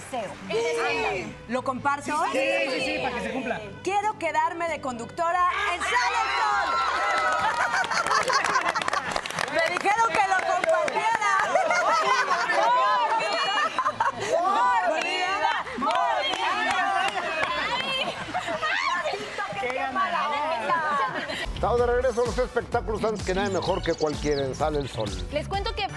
[0.04, 0.32] deseo.
[0.50, 1.36] Sí.
[1.48, 2.26] ¿Lo comparto?
[2.32, 2.40] Sí,
[2.70, 3.62] sí, sí, para que se cumpla.
[3.84, 6.70] Quiero quedarme de conductora en Sale el Sol.
[9.54, 11.32] Me dijeron que lo compartiera.
[14.42, 15.54] ¡Mordida!
[21.56, 24.90] Estamos de regreso a los espectáculos antes que nada mejor que cualquiera en Sale el
[24.90, 25.10] Sol.
[25.32, 25.88] Les cuento que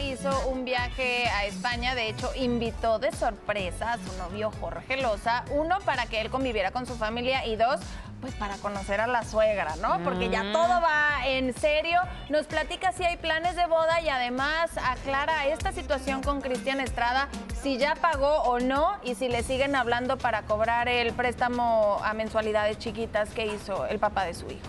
[0.00, 5.44] Hizo un viaje a España, de hecho invitó de sorpresa a su novio Jorge Loza,
[5.50, 7.80] uno para que él conviviera con su familia y dos,
[8.20, 10.02] pues para conocer a la suegra, ¿no?
[10.02, 10.52] Porque ya Mm.
[10.52, 15.70] todo va en serio, nos platica si hay planes de boda y además aclara esta
[15.72, 17.28] situación con Cristian Estrada,
[17.62, 22.12] si ya pagó o no y si le siguen hablando para cobrar el préstamo a
[22.12, 24.66] mensualidades chiquitas que hizo el papá de su hijo.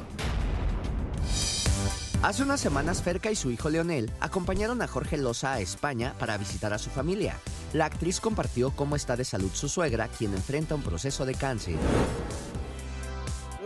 [2.24, 6.38] Hace unas semanas, Ferca y su hijo Leonel acompañaron a Jorge Loza a España para
[6.38, 7.36] visitar a su familia.
[7.74, 11.78] La actriz compartió cómo está de salud su suegra, quien enfrenta un proceso de cáncer.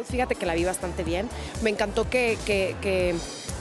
[0.09, 1.29] Fíjate que la vi bastante bien.
[1.61, 3.15] Me encantó que, que-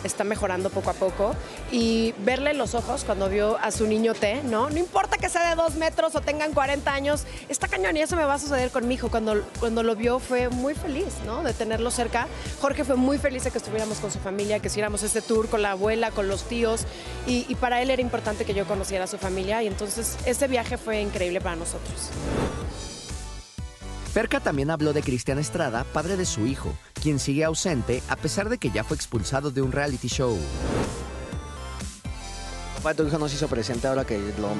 [0.05, 1.35] está mejorando poco a poco
[1.73, 4.69] y verle los ojos cuando vio a su niño T, ¿no?
[4.69, 8.15] No importa que sea de dos metros o tengan 40 años, está cañón y eso
[8.15, 9.09] me va a suceder con mi hijo.
[9.11, 11.43] Cuando, cuando lo vio fue muy feliz, ¿no?
[11.43, 12.29] De tenerlo cerca.
[12.61, 15.63] Jorge fue muy feliz de que estuviéramos con su familia, que hiciéramos este tour con
[15.63, 16.83] la abuela, con los tíos
[17.27, 20.49] y, y para él era importante que yo conociera a su familia y entonces ese
[20.49, 22.11] viaje fue increíble para nosotros.
[24.15, 28.49] Ferca también habló de Cristian Estrada, padre de su hijo, quien sigue ausente a pesar
[28.49, 30.39] de que ya fue expulsado de un reality show.
[32.77, 34.51] Papá, tu hijo no se hizo presente ahora que lo...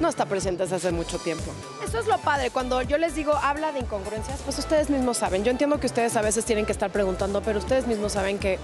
[0.00, 1.52] No está presente desde hace mucho tiempo.
[1.86, 2.48] Eso es lo padre.
[2.48, 5.44] Cuando yo les digo, habla de incongruencias, pues ustedes mismos saben.
[5.44, 8.58] Yo entiendo que ustedes a veces tienen que estar preguntando, pero ustedes mismos saben que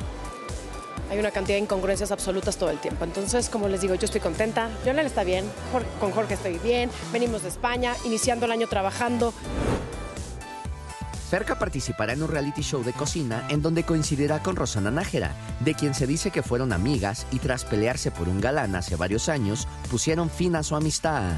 [1.11, 3.05] hay una cantidad de incongruencias absolutas todo el tiempo.
[3.05, 4.71] Entonces, como les digo, yo estoy contenta.
[4.87, 5.45] Jonel está bien,
[6.01, 6.89] con Jorge estoy bien.
[7.13, 9.35] Venimos de España, iniciando el año trabajando.
[11.35, 15.75] Ferca participará en un reality show de cocina en donde coincidirá con Rosana Nájera, de
[15.75, 19.67] quien se dice que fueron amigas y tras pelearse por un galán hace varios años,
[19.91, 21.33] pusieron fin a su amistad.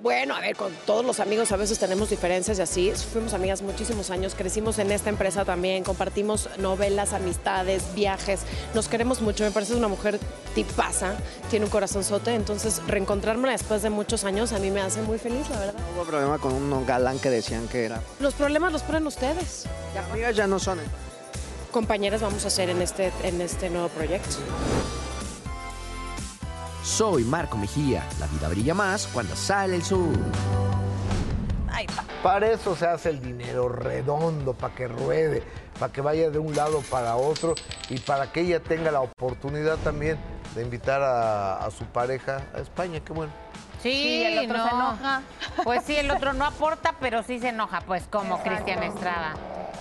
[0.00, 2.92] Bueno, a ver, con todos los amigos a veces tenemos diferencias y así.
[3.12, 8.42] Fuimos amigas muchísimos años, crecimos en esta empresa también, compartimos novelas, amistades, viajes.
[8.74, 10.20] Nos queremos mucho, me parece una mujer
[10.54, 11.14] tipaza,
[11.50, 15.50] tiene un corazonzote, entonces reencontrármela después de muchos años a mí me hace muy feliz,
[15.50, 15.74] la verdad.
[15.96, 18.00] Hubo problema con un galán que decían que era...
[18.20, 19.64] Los problemas los ponen ustedes.
[20.12, 20.78] Amigas ya no son.
[21.72, 24.36] Compañeras vamos a hacer en este, en este nuevo proyecto.
[26.88, 30.16] Soy Marco Mejía, la vida brilla más cuando sale el sol.
[32.22, 35.42] Para eso se hace el dinero redondo, para que ruede,
[35.78, 37.54] para que vaya de un lado para otro
[37.90, 40.18] y para que ella tenga la oportunidad también
[40.54, 43.00] de invitar a, a su pareja a España.
[43.04, 43.32] Qué bueno.
[43.82, 44.76] Sí, Sí, el otro se no.
[44.76, 45.22] enoja.
[45.62, 48.42] Pues sí, el otro no aporta, pero sí se enoja, pues como.
[48.42, 49.34] Cristian Estrada.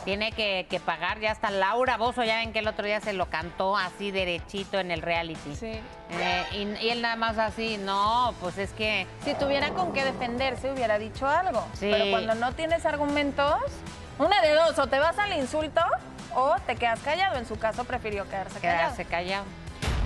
[0.07, 3.11] Tiene que, que pagar, ya hasta Laura Bozo, ya ven que el otro día se
[3.11, 5.53] lo cantó así derechito en el reality.
[5.53, 5.81] Sí.
[6.11, 9.05] Eh, y, y él nada más así, no, pues es que...
[9.25, 11.59] Si tuviera con qué defenderse, hubiera dicho algo.
[11.73, 11.89] Sí.
[11.91, 13.57] Pero cuando no tienes argumentos,
[14.17, 15.81] una de dos, o te vas al insulto
[16.33, 17.35] o te quedas callado.
[17.37, 18.77] En su caso, prefirió quedarse callado.
[18.77, 19.43] Quedarse callado.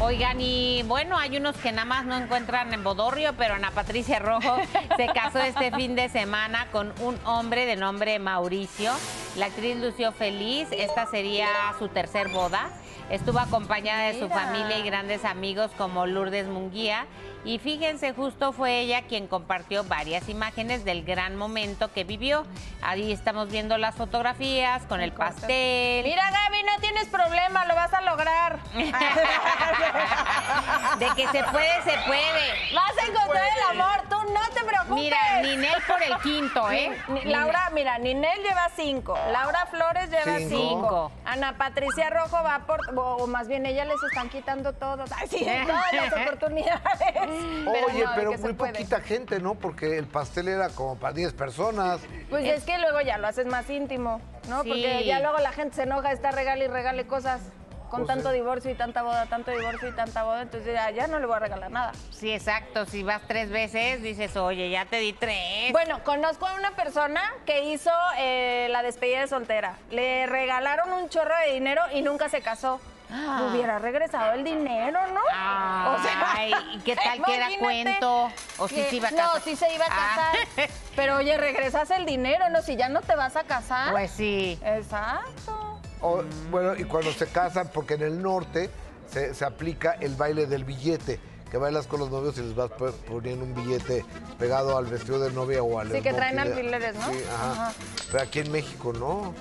[0.04, 4.18] Oigan, y bueno, hay unos que nada más no encuentran en Bodorrio, pero Ana Patricia
[4.18, 4.58] Rojo
[4.97, 8.91] se casó este fin de semana con un hombre de nombre Mauricio.
[9.36, 11.47] La actriz lució feliz, esta sería
[11.78, 12.72] su tercer boda.
[13.12, 17.06] Estuvo acompañada de su familia y grandes amigos como Lourdes Munguía.
[17.44, 22.46] Y fíjense, justo fue ella quien compartió varias imágenes del gran momento que vivió.
[22.84, 26.04] Ahí estamos viendo las fotografías con el pastel.
[26.04, 28.60] Mira, Gaby, no tienes problema, lo vas a lograr.
[31.00, 32.74] De que se puede, se puede.
[32.76, 34.94] Vas a encontrar el amor, tú no te preocupes.
[34.96, 36.96] Mira, Ninel por el quinto, ¿eh?
[37.08, 39.18] Ni- ni- Laura, mira, Ninel lleva cinco.
[39.32, 40.58] Laura Flores lleva Cinco.
[40.58, 41.12] cinco.
[41.26, 42.82] Ana Patricia Rojo va por.
[42.98, 45.12] O, o más bien, ella les están quitando todos.
[45.14, 46.82] Ay, sí, todas las oportunidades.
[47.32, 49.56] Oye, no, pero muy poquita gente, ¿no?
[49.56, 52.02] Porque el pastel era como para 10 personas.
[52.30, 54.64] Pues es que luego ya lo haces más íntimo, ¿no?
[54.64, 54.70] Sí.
[54.70, 57.42] Porque ya luego la gente se enoja, está regale y regale cosas.
[57.90, 61.08] Con Pues tanto divorcio y tanta boda, tanto divorcio y tanta boda, entonces ya, ya
[61.08, 61.92] no le voy a regalar nada.
[62.12, 62.86] Sí, exacto.
[62.86, 65.74] Si vas tres veces, dices, oye, ya te di tres.
[65.74, 69.76] Bueno, conozco a una persona que hizo eh, la despedida de soltera.
[69.90, 72.80] Le regalaron un chorro de dinero y nunca se casó.
[73.12, 75.20] Hubiera regresado el dinero, ¿no?
[75.34, 78.30] Ay, ¿y qué tal que era cuento?
[78.57, 79.41] ¿O sí que- se iba a No, casar?
[79.41, 80.32] sí se iba a Ah.
[80.55, 80.70] casar.
[80.95, 82.62] Pero oye, regresas el dinero, ¿no?
[82.62, 83.91] Si ya no te vas a casar.
[83.91, 84.57] Pues sí.
[84.64, 85.80] Exacto.
[86.01, 88.70] O, bueno, y cuando se casan, porque en el norte
[89.12, 91.20] se, se aplica el baile del billete,
[91.51, 94.05] que bailas con los novios y les vas po- poniendo un billete
[94.39, 97.05] pegado al vestido de novia o al Sí, que traen alfileres, ¿no?
[97.12, 97.51] Sí, ajá.
[97.51, 97.74] Ajá.
[98.09, 99.34] Pero aquí en México no.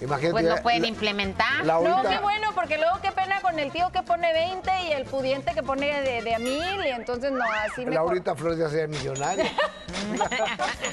[0.00, 0.32] Imagínate.
[0.32, 1.64] Pues lo ya- pueden la- implementar.
[1.64, 4.92] la No, qué bueno, porque luego qué pena con el tío que pone 20 y
[4.92, 7.94] el pudiente que pone de, de a mil, y entonces no, así mejor.
[8.06, 9.50] Laurita Flores ya sea millonaria.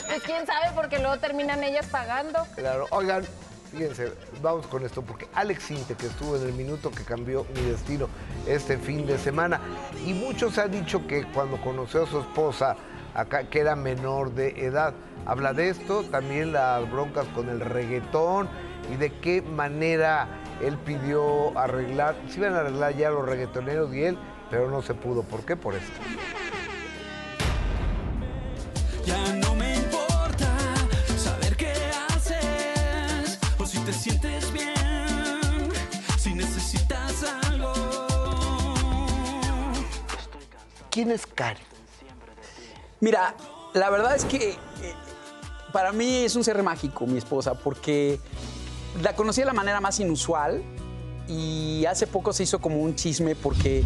[0.07, 2.45] Pues quién sabe, porque luego terminan ellas pagando.
[2.55, 2.87] Claro.
[2.91, 3.23] Oigan,
[3.71, 7.61] fíjense, vamos con esto, porque Alex Sinte, que estuvo en el minuto que cambió mi
[7.61, 8.07] destino
[8.47, 9.59] este fin de semana,
[10.05, 12.75] y muchos han dicho que cuando conoció a su esposa,
[13.13, 14.93] acá, que era menor de edad,
[15.25, 18.49] habla de esto, también las broncas con el reggaetón
[18.91, 20.27] y de qué manera
[20.61, 24.17] él pidió arreglar, se iban a arreglar ya los reggaetoneros y él,
[24.49, 25.23] pero no se pudo.
[25.23, 25.55] ¿Por qué?
[25.55, 25.99] Por esto.
[29.05, 30.53] Ya no me importa
[31.17, 31.73] saber qué
[32.09, 35.69] haces o si te sientes bien,
[36.17, 37.73] si necesitas algo.
[40.91, 41.63] ¿Quién es Karen?
[42.99, 43.33] Mira,
[43.73, 44.57] la verdad es que eh,
[45.71, 48.19] para mí es un ser mágico mi esposa porque
[49.01, 50.61] la conocí de la manera más inusual
[51.27, 53.83] y hace poco se hizo como un chisme porque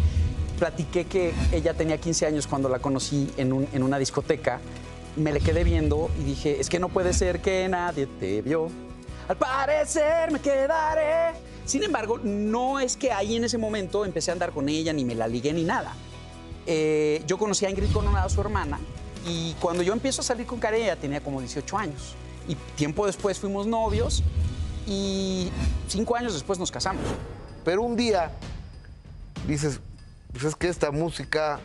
[0.58, 4.60] platiqué que ella tenía 15 años cuando la conocí en, en una discoteca.
[5.16, 8.68] Me le quedé viendo y dije, es que no puede ser que nadie te vio.
[9.28, 11.36] Al parecer me quedaré.
[11.64, 15.04] Sin embargo, no es que ahí en ese momento empecé a andar con ella, ni
[15.04, 15.92] me la ligué, ni nada.
[16.66, 18.78] Eh, yo conocí a Ingrid Coronado, su hermana,
[19.26, 22.14] Y cuando yo empiezo a salir con Karen, ella tenía como 18 años.
[22.48, 24.22] Y tiempo después fuimos novios
[24.86, 25.50] y
[25.88, 27.04] cinco años después nos casamos.
[27.64, 28.30] Pero un día
[29.46, 29.80] dices,
[30.32, 31.60] pues es que esta música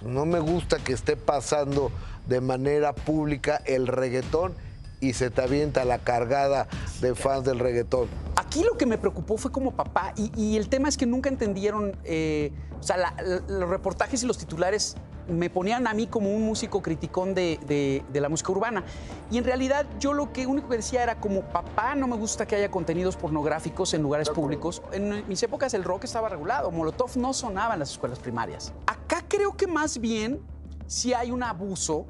[0.00, 1.90] no me gusta que esté pasando
[2.26, 4.54] de manera pública el reggaetón
[5.02, 6.68] y se te avienta la cargada
[7.00, 8.06] de fans del reggaetón.
[8.36, 11.28] Aquí lo que me preocupó fue como papá, y, y el tema es que nunca
[11.28, 14.94] entendieron, eh, o sea, la- la- los reportajes y los titulares
[15.28, 18.84] me ponían a mí como un músico criticón de, de- de la música urbana.
[19.30, 22.46] Y en realidad yo lo que único que decía era como papá, no me gusta
[22.46, 24.82] que haya contenidos pornográficos en lugares públicos.
[24.92, 28.72] En mis épocas el rock estaba regulado, Molotov no sonaba en las escuelas primarias.
[28.86, 30.40] Acá creo que más bien
[30.86, 32.06] si hay un abuso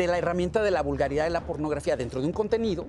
[0.00, 2.86] de la herramienta de la vulgaridad y la pornografía dentro de un contenido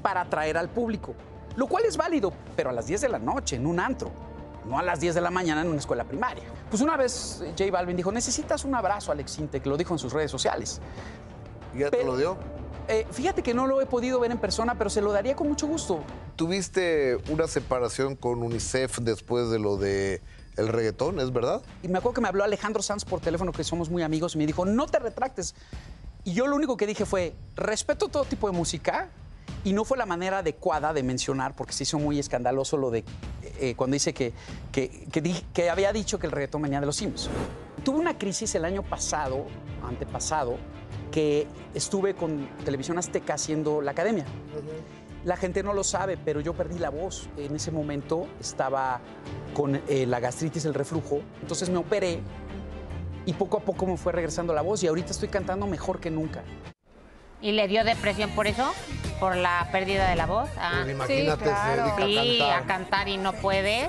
[0.00, 1.14] para atraer al público.
[1.56, 4.10] Lo cual es válido, pero a las 10 de la noche, en un antro,
[4.64, 6.44] no a las 10 de la mañana en una escuela primaria.
[6.70, 9.98] Pues una vez eh, J Balvin dijo, necesitas un abrazo, Alex Intec, lo dijo en
[9.98, 10.80] sus redes sociales.
[11.74, 12.36] ¿Y ya te lo dio?
[12.88, 15.48] Eh, fíjate que no lo he podido ver en persona, pero se lo daría con
[15.48, 16.00] mucho gusto.
[16.36, 20.22] ¿Tuviste una separación con UNICEF después de lo de
[20.56, 21.62] el reggaetón, es verdad?
[21.82, 24.38] Y me acuerdo que me habló Alejandro Sanz por teléfono, que somos muy amigos, y
[24.38, 25.54] me dijo, no te retractes.
[26.24, 29.08] Y yo lo único que dije fue, respeto todo tipo de música,
[29.64, 33.04] y no fue la manera adecuada de mencionar, porque se hizo muy escandaloso lo de
[33.60, 34.32] eh, cuando dice que,
[34.72, 37.28] que, que di- que había dicho que el reggaetón venía de los Sims.
[37.84, 39.46] Tuve una crisis el año pasado,
[39.84, 40.56] antepasado,
[41.12, 44.24] que estuve con Televisión Azteca haciendo la academia.
[45.24, 47.28] La gente no lo sabe, pero yo perdí la voz.
[47.36, 49.00] En ese momento estaba
[49.54, 51.20] con eh, la gastritis, el reflujo.
[51.40, 52.20] Entonces me operé
[53.26, 56.10] y poco a poco me fue regresando la voz y ahorita estoy cantando mejor que
[56.10, 56.42] nunca.
[57.40, 58.72] ¿Y le dio depresión por eso?
[59.18, 60.48] ¿Por la pérdida de la voz?
[60.58, 62.62] Ah, Pues imagínate, se dedica a Sí, cantar.
[62.62, 63.88] a cantar y no puedes.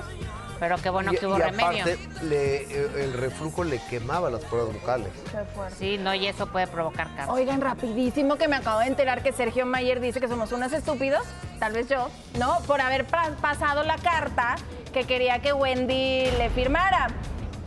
[0.60, 1.82] Pero qué bueno y, que hubo y remedio.
[1.82, 5.08] aparte, le- eh, el reflujo le quemaba las cuerdas vocales.
[5.78, 7.28] Sí, no, y eso puede provocar cáncer.
[7.34, 11.22] Oigan, rapidísimo que me acabo de enterar que Sergio Mayer dice que somos unos estúpidos,
[11.58, 12.08] tal vez yo,
[12.38, 12.60] ¿no?
[12.68, 14.54] Por haber pa- pasado la carta
[14.92, 17.08] que quería que Wendy le firmara.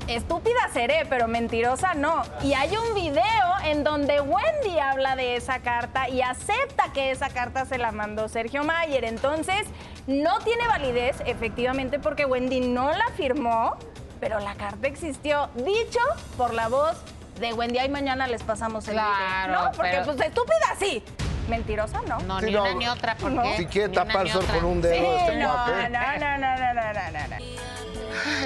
[0.07, 2.23] Estúpida seré, pero mentirosa no.
[2.41, 3.23] Y hay un video
[3.65, 8.29] en donde Wendy habla de esa carta y acepta que esa carta se la mandó
[8.29, 9.03] Sergio Mayer.
[9.03, 9.67] Entonces,
[10.07, 13.75] no tiene validez, efectivamente, porque Wendy no la firmó,
[14.21, 15.49] pero la carta existió.
[15.55, 15.99] Dicho
[16.37, 16.95] por la voz
[17.41, 17.77] de Wendy.
[17.79, 19.63] Ay, mañana les pasamos el Claro, video.
[19.65, 21.03] No, porque pero- pues estúpida sí.
[21.47, 22.19] Mentirosa no.
[22.19, 23.15] No, ni una ni otra,
[23.55, 24.55] Si quiere ni una tapar ni el sol otra.
[24.55, 27.45] con un dedo, Sí, este no, no, no, no, no, no, no, no, no.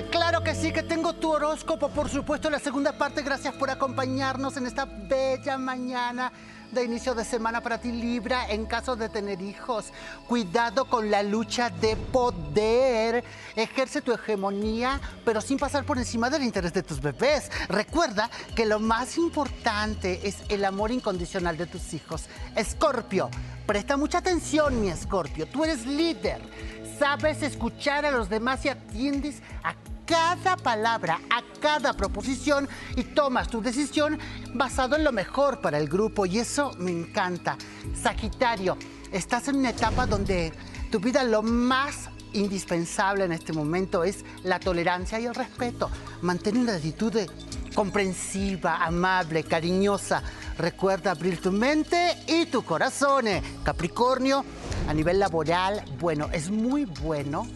[0.12, 3.22] Claro que sí, que tengo tu horóscopo, por supuesto, la segunda parte.
[3.22, 6.32] Gracias por acompañarnos en esta bella mañana
[6.72, 9.92] de inicio de semana para ti, Libra, en caso de tener hijos.
[10.28, 13.24] Cuidado con la lucha de poder.
[13.56, 17.52] Ejerce tu hegemonía, pero sin pasar por encima del interés de tus bebés.
[17.68, 22.26] Recuerda que lo más importante es el amor incondicional de tus hijos.
[22.56, 23.30] Escorpio,
[23.66, 25.48] presta mucha atención, mi Escorpio.
[25.48, 26.42] Tú eres líder
[27.02, 29.74] sabes escuchar a los demás y atiendes a
[30.12, 34.20] cada palabra, a cada proposición y tomas tu decisión
[34.54, 37.58] basado en lo mejor para el grupo y eso me encanta.
[37.96, 38.78] Sagitario,
[39.14, 40.52] estás en una etapa donde
[40.92, 45.90] tu vida lo más indispensable en este momento es la tolerancia y el respeto.
[46.24, 47.18] Mantén una actitud
[47.74, 50.22] comprensiva, amable, cariñosa.
[50.58, 53.28] Recuerda abrir tu mente y tu corazón.
[53.28, 53.42] eh.
[53.64, 54.44] Capricornio,
[54.90, 57.48] a nivel laboral, bueno, es muy bueno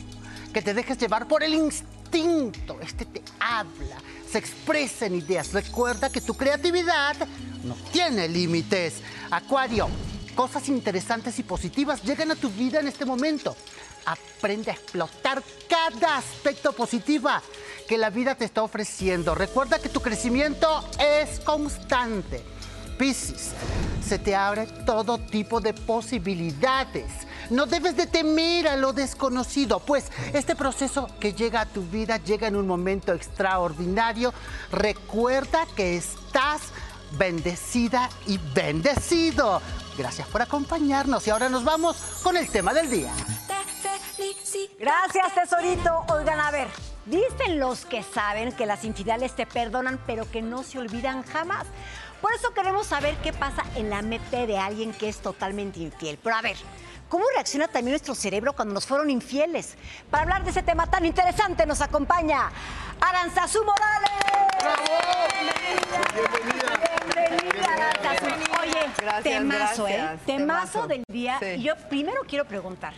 [0.53, 1.94] que te dejes llevar por el instinto.
[2.15, 3.97] Este te habla,
[4.31, 5.51] se expresa en ideas.
[5.51, 7.13] Recuerda que tu creatividad
[7.65, 9.01] no tiene límites.
[9.31, 9.89] Acuario,
[10.33, 13.53] cosas interesantes y positivas llegan a tu vida en este momento.
[14.05, 17.43] Aprende a explotar cada aspecto positiva
[17.85, 19.35] que la vida te está ofreciendo.
[19.35, 22.54] Recuerda que tu crecimiento es constante.
[22.97, 23.51] Piscis,
[24.05, 27.05] se te abre todo tipo de posibilidades.
[27.49, 32.17] No debes de temer a lo desconocido, pues este proceso que llega a tu vida
[32.17, 34.33] llega en un momento extraordinario.
[34.71, 36.61] Recuerda que estás
[37.17, 39.61] bendecida y bendecido.
[39.97, 43.11] Gracias por acompañarnos y ahora nos vamos con el tema del día.
[44.79, 46.05] Gracias, tesorito.
[46.13, 46.67] Oigan, a ver,
[47.05, 51.65] dicen los que saben que las infidelidades te perdonan, pero que no se olvidan jamás.
[52.25, 56.17] Por eso queremos saber qué pasa en la mente de alguien que es totalmente infiel.
[56.23, 56.57] Pero a ver,
[57.07, 59.75] ¿cómo reacciona también nuestro cerebro cuando nos fueron infieles?
[60.09, 62.49] Para hablar de ese tema tan interesante nos acompaña
[62.99, 64.09] Aranzazú Morales.
[67.13, 68.25] Bienvenida, Aranzazú.
[68.59, 69.93] Oye, Gracias, temazo, ¿eh?
[69.93, 70.25] gracias.
[70.25, 70.87] Temazo, Temazo.
[70.87, 71.37] del día.
[71.39, 71.45] Sí.
[71.45, 72.95] Y yo primero quiero preguntar,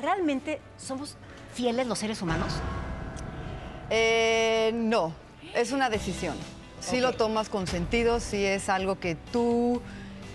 [0.00, 1.16] ¿realmente somos
[1.54, 2.52] fieles los seres humanos?
[3.90, 5.12] Eh, no,
[5.54, 6.36] es una decisión.
[6.88, 9.82] Sí lo tomas con sentido, sí es algo que tú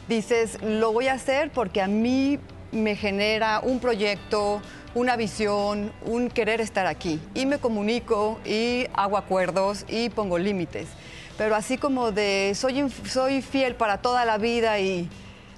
[0.10, 2.40] dices, lo voy a hacer porque a mí
[2.74, 4.62] me genera un proyecto,
[4.94, 7.22] una visión, un querer estar aquí.
[7.36, 10.90] Y me comunico y hago acuerdos y pongo límites.
[11.38, 15.10] Pero así como de soy, soy fiel para toda la vida y...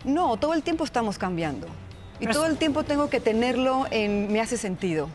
[0.06, 1.66] No, todo el tiempo estamos cambiando.
[2.20, 4.32] Y todo el tiempo tengo que tenerlo en...
[4.32, 5.10] me hace sentido.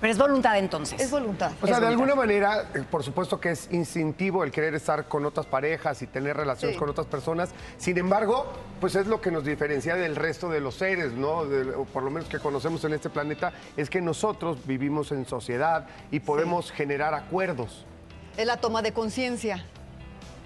[0.00, 1.00] Pero es voluntad entonces.
[1.00, 1.50] Es voluntad.
[1.60, 1.88] O sea, Es de voluntad.
[1.90, 6.06] alguna manera, eh, por supuesto que es instintivo el querer estar con otras parejas y
[6.06, 6.78] tener relaciones Sí.
[6.78, 7.50] con otras personas.
[7.78, 8.46] Sin embargo,
[8.80, 11.44] pues es lo que nos diferencia del resto de los seres, ¿no?
[11.46, 15.26] De- o por lo menos que conocemos en este planeta, es que nosotros vivimos en
[15.26, 17.84] sociedad y podemos generar acuerdos.
[18.36, 19.64] es la toma de conciencia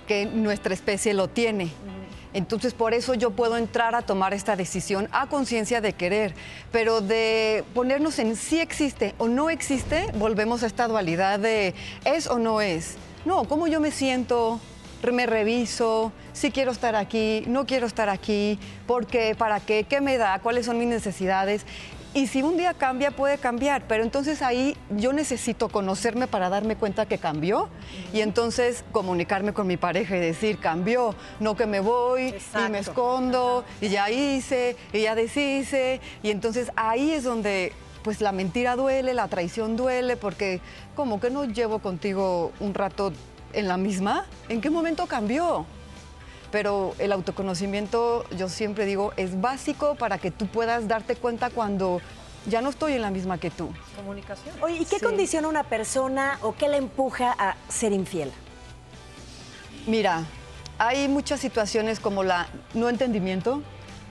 [0.09, 1.71] que nuestra especie lo tiene.
[2.35, 6.35] Entonces, por eso yo puedo entrar a tomar esta decisión a conciencia de querer,
[6.71, 11.75] pero de ponernos en si existe o no existe, volvemos a esta dualidad de
[12.05, 12.97] es o no es.
[13.25, 14.61] No, cómo yo me siento,
[15.11, 20.01] me reviso, si quiero estar aquí, no quiero estar aquí, por qué, para qué, qué
[20.01, 21.67] me da, cuáles son mis necesidades.
[22.15, 26.77] Y si un día cambia, puede cambiar, pero entonces ahí yo necesito conocerme para darme
[26.77, 27.71] cuenta que cambió
[28.13, 32.81] y entonces comunicarme con mi pareja y decir, cambió, no que me voy y me
[32.81, 36.03] escondo y ya hice y ya deshice.
[36.23, 40.61] Y entonces ahí es donde pues la mentira duele, la traición duele, porque
[40.95, 43.13] como que no llevo contigo un rato
[43.55, 45.65] en la misma, ¿en qué momento cambió?
[46.53, 52.01] Pero el autoconocimiento, yo siempre digo, es básico para que tú puedas darte cuenta cuando
[52.47, 53.71] ya no estoy en la misma que tú.
[53.97, 54.55] Comunicación.
[54.63, 58.31] Oye, ¿y qué condiciona a una persona o qué le empuja a ser infiel?
[59.87, 60.25] Mira,
[60.79, 63.63] hay muchas situaciones como la no entendimiento,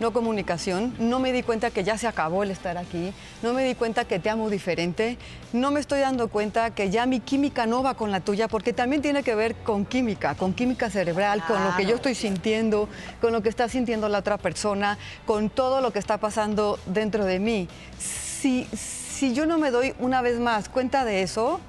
[0.01, 3.63] no comunicación, no me di cuenta que ya se acabó el estar aquí, no me
[3.63, 5.19] di cuenta que te amo diferente,
[5.53, 8.73] no me estoy dando cuenta que ya mi química no va con la tuya, porque
[8.73, 12.89] también tiene que ver con química, con química cerebral, con lo que yo estoy sintiendo,
[13.21, 14.97] con lo que está sintiendo la otra persona,
[15.27, 17.67] con todo lo que está pasando dentro de mí.
[17.99, 21.61] Si, si yo no me doy una vez más cuenta de eso,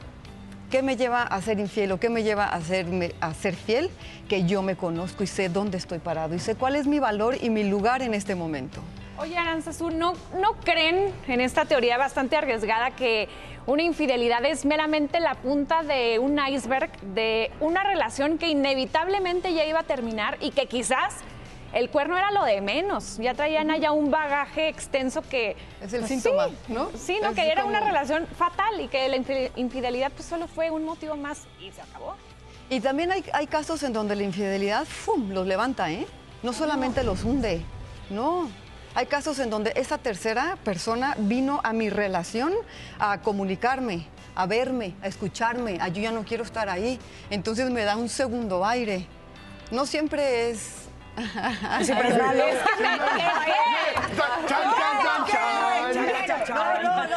[0.72, 3.90] ¿Qué me lleva a ser infiel o qué me lleva a, a ser fiel?
[4.26, 7.36] Que yo me conozco y sé dónde estoy parado y sé cuál es mi valor
[7.42, 8.80] y mi lugar en este momento.
[9.18, 13.28] Oye, Aranzazú, ¿no, ¿no creen en esta teoría bastante arriesgada que
[13.66, 19.66] una infidelidad es meramente la punta de un iceberg de una relación que inevitablemente ya
[19.66, 21.16] iba a terminar y que quizás
[21.72, 23.18] el cuerno era lo de menos?
[23.18, 25.56] Ya traían allá un bagaje extenso que...
[25.82, 26.90] Es el pues, síntoma, sí, ¿no?
[26.96, 27.30] Sí, ¿no?
[27.30, 30.70] Es que era como- una relación fatal y que la infi- infidelidad pues solo fue
[30.70, 32.14] un motivo más y se acabó.
[32.70, 35.30] Y también hay, hay casos en donde la infidelidad ¡fum!
[35.30, 36.06] los levanta, ¿eh?
[36.42, 37.62] No solamente los hunde,
[38.10, 38.48] no.
[38.94, 42.52] Hay casos en donde esa tercera persona vino a mi relación
[42.98, 46.98] a comunicarme, a verme, a escucharme, a yo ya no quiero estar ahí.
[47.30, 49.06] Entonces me da un segundo aire.
[49.70, 50.81] No siempre es...
[51.82, 52.44] Siempre es malo.
[52.44, 55.26] Es que me- que- Chan, chan, chan,
[56.26, 56.54] chan, chan.
[56.54, 57.16] No, no, no,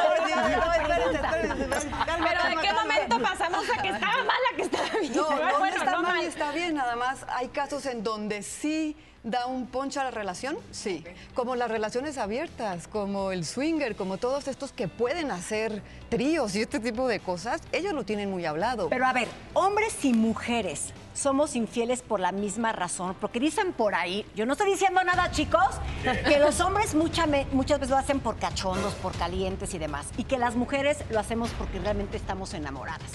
[2.28, 5.12] Pero ¿de qué momento pasamos a que estaba mala, que estaba bien?
[5.16, 6.22] No, no Bueno, está no mal mal.
[6.22, 10.10] y está bien, nada más hay casos en donde sí da un poncho a la
[10.12, 11.02] relación, sí.
[11.34, 16.62] Como las relaciones abiertas, como el swinger, como todos estos que pueden hacer tríos y
[16.62, 18.88] este tipo de cosas, ellos lo tienen muy hablado.
[18.88, 23.94] Pero a ver, hombres y mujeres somos infieles por la misma razón, porque dicen por
[23.94, 25.66] ahí, yo no estoy diciendo nada, chicos,
[26.28, 30.08] que los hombres mucha me- muchas veces lo hacen por cachondos, por calientes y demás,
[30.18, 33.10] y que las mujeres lo hacemos porque realmente estamos enamoradas.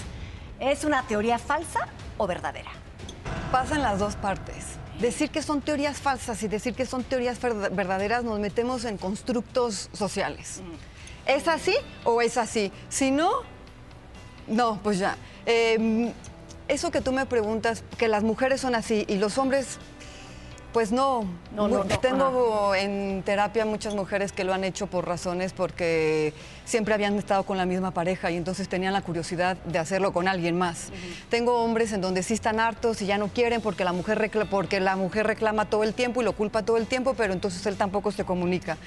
[0.60, 1.88] ¿Es una teoría falsa
[2.18, 2.70] o verdadera?
[3.50, 4.66] Pasan las dos partes.
[5.00, 8.98] Decir que son teorías falsas y decir que son teorías ver- verdaderas nos metemos en
[8.98, 10.60] constructos sociales.
[11.26, 11.74] ¿Es así
[12.04, 12.70] o es así?
[12.88, 13.30] Si no,
[14.46, 15.16] no, pues ya.
[15.46, 16.12] Eh,
[16.72, 19.78] eso que tú me preguntas, que las mujeres son así y los hombres,
[20.72, 21.24] pues no.
[21.54, 26.32] No, no, no, Tengo en terapia muchas mujeres que lo han hecho por razones porque
[26.64, 30.28] siempre habían estado con la misma pareja y entonces tenían la curiosidad de hacerlo con
[30.28, 30.88] alguien más.
[31.28, 34.80] Tengo hombres en donde sí están hartos y ya no quieren porque la mujer porque
[34.80, 37.76] la mujer reclama todo el tiempo y lo culpa todo el tiempo, pero entonces él
[37.76, 38.78] tampoco se comunica.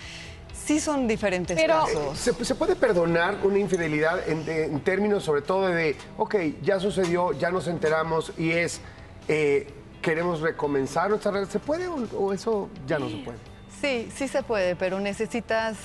[0.65, 2.17] Sí son diferentes casos.
[2.17, 6.79] ¿Se, se puede perdonar una infidelidad en, de- en términos sobre todo de, ok, ya
[6.79, 8.81] sucedió, ya nos enteramos y es,
[9.27, 9.67] eh,
[10.01, 11.51] queremos recomenzar nuestra relación?
[11.51, 13.37] ¿Se puede o, o eso ya no se puede?
[13.79, 15.77] Sí, sí se puede, pero necesitas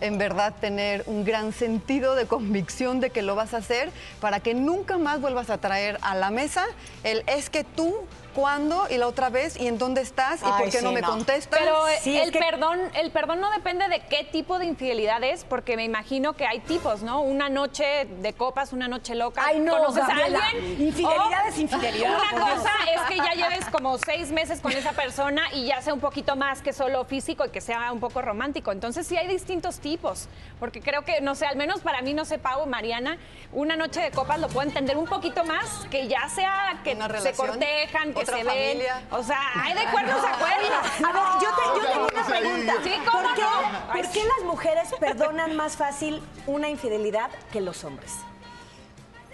[0.00, 4.38] en verdad tener un gran sentido de convicción de que lo vas a hacer para
[4.40, 6.64] que nunca más vuelvas a traer a la mesa
[7.04, 7.94] el es que tú
[8.34, 11.58] cuándo y la otra vez y en dónde estás y por qué no me contestas.
[11.58, 15.84] Pero el, perdón, el perdón no depende de qué tipo de infidelidad es, porque me
[15.84, 17.20] imagino que hay tipos, ¿no?
[17.20, 19.42] Una noche de copas, una noche loca.
[19.44, 20.82] Ay, no, ¿Conoces a alguien?
[20.82, 24.92] Infidelidad O es infidelidad, Una cosa es que ya lleves como seis meses con esa
[24.92, 28.22] persona y ya sea un poquito más que solo físico y que sea un poco
[28.22, 28.72] romántico.
[28.72, 30.28] Entonces sí hay distintos tipos,
[30.58, 33.18] porque creo que, no sé, al menos para mí, no sé, Pau, Mariana,
[33.52, 37.20] una noche de copas lo puedo entender un poquito más, que ya sea que Una
[37.20, 38.54] se cortejan, que otra se ven.
[38.68, 39.02] familia.
[39.10, 41.08] O sea, hay de cuernos a cuernos.
[41.08, 42.72] A ver, yo, te- yo tengo una pregunta.
[42.82, 43.92] Sí, ¿cómo ¿Por qué, no?
[43.92, 48.12] por qué las mujeres perdonan más fácil una infidelidad que los hombres?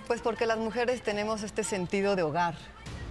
[0.07, 2.55] Pues porque las mujeres tenemos este sentido de hogar,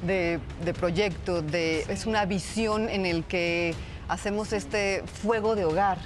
[0.01, 3.75] de, de proyecto, de, es una visión en el que
[4.07, 5.99] hacemos este fuego de hogar.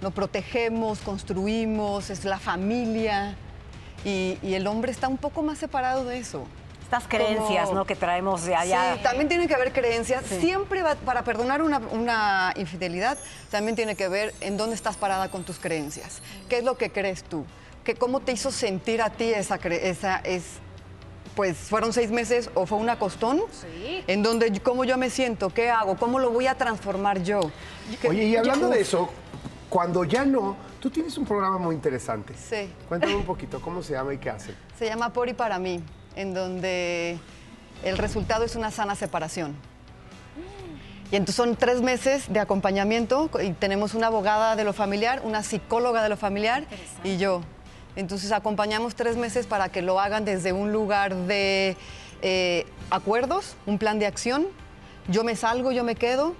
[0.00, 3.34] Lo protegemos, construimos, es la familia
[4.04, 6.46] y, y el hombre está un poco más separado de eso.
[6.90, 7.84] Estas creencias, ¿no?
[7.84, 8.96] Que traemos de allá.
[8.96, 10.24] Sí, también tiene que haber creencias.
[10.26, 13.16] Siempre va- para perdonar una, una infidelidad,
[13.48, 16.20] también tiene que ver en dónde estás parada con tus creencias.
[16.48, 17.46] ¿Qué es lo que crees tú?
[17.84, 20.42] ¿Qué, ¿Cómo te hizo sentir a ti esa, esa es,
[21.36, 23.40] pues fueron seis meses o fue una costón?
[23.52, 24.02] Sí.
[24.08, 25.50] En donde, ¿cómo yo me siento?
[25.50, 25.96] ¿Qué hago?
[25.96, 27.38] ¿Cómo lo voy a transformar yo?
[28.02, 29.08] Que- Oye, y hablando yo- de eso,
[29.68, 32.34] cuando ya no, tú tienes un programa muy interesante.
[32.34, 32.68] Sí.
[32.88, 34.54] Cuéntame un poquito, ¿cómo se llama y qué hace?
[34.76, 35.80] Se llama Por y para mí,
[36.16, 37.18] en donde
[37.84, 39.56] el resultado es una sana separación.
[41.12, 45.42] Y entonces son tres meses de acompañamiento y tenemos una abogada de lo familiar, una
[45.42, 46.64] psicóloga de lo familiar
[47.02, 47.42] y yo.
[47.96, 51.76] Entonces acompañamos tres meses para que lo hagan desde un lugar de
[52.22, 54.46] eh, acuerdos, un plan de acción.
[55.08, 56.34] Yo me salgo, yo me quedo.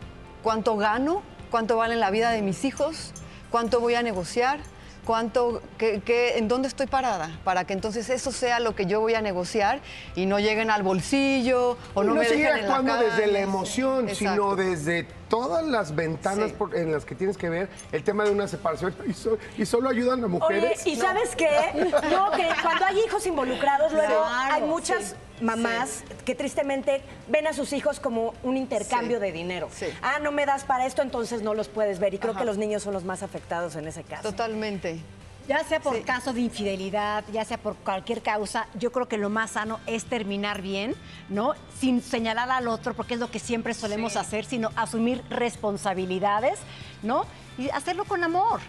[0.44, 1.22] ¿Cuánto gano?
[1.50, 3.12] ¿Cuánto vale la vida de mis hijos?
[3.50, 4.60] ¿Cuánto voy a negociar?
[5.04, 7.30] ¿Cuánto, qué- qué- ¿En dónde estoy parada?
[7.42, 9.80] Para que entonces eso sea lo que yo voy a negociar
[10.14, 13.32] y no lleguen al bolsillo o no, no me dejen en la actuando desde la
[13.32, 13.40] calle.
[13.40, 16.54] emoción, sino desde todas las ventanas Sí.
[16.58, 18.94] por- en las que tienes que ver el tema de una separación.
[19.06, 20.86] Y, so- y solo ayudan a Oye, mujeres.
[20.86, 21.48] ¿y sabes qué?
[22.10, 27.46] No, que cuando hay hijos involucrados, luego Claro, hay muchas sí, mamás que tristemente ven
[27.46, 29.68] a sus hijos como un intercambio Sí, de dinero.
[29.72, 29.86] sí.
[30.02, 32.14] Ah, no me das para esto, entonces no los puedes ver.
[32.14, 32.40] Y creo Ajá.
[32.40, 34.22] que los niños son los más afectados en ese caso.
[34.22, 35.00] Totalmente.
[35.48, 39.30] Ya sea por caso de infidelidad, ya sea por cualquier causa, yo creo que lo
[39.30, 40.94] más sano es terminar bien,
[41.28, 41.54] ¿no?
[41.80, 46.60] Sin señalar al otro, porque es lo que siempre solemos hacer, sino asumir responsabilidades,
[47.02, 47.24] ¿no?
[47.58, 48.60] Y hacerlo con amor.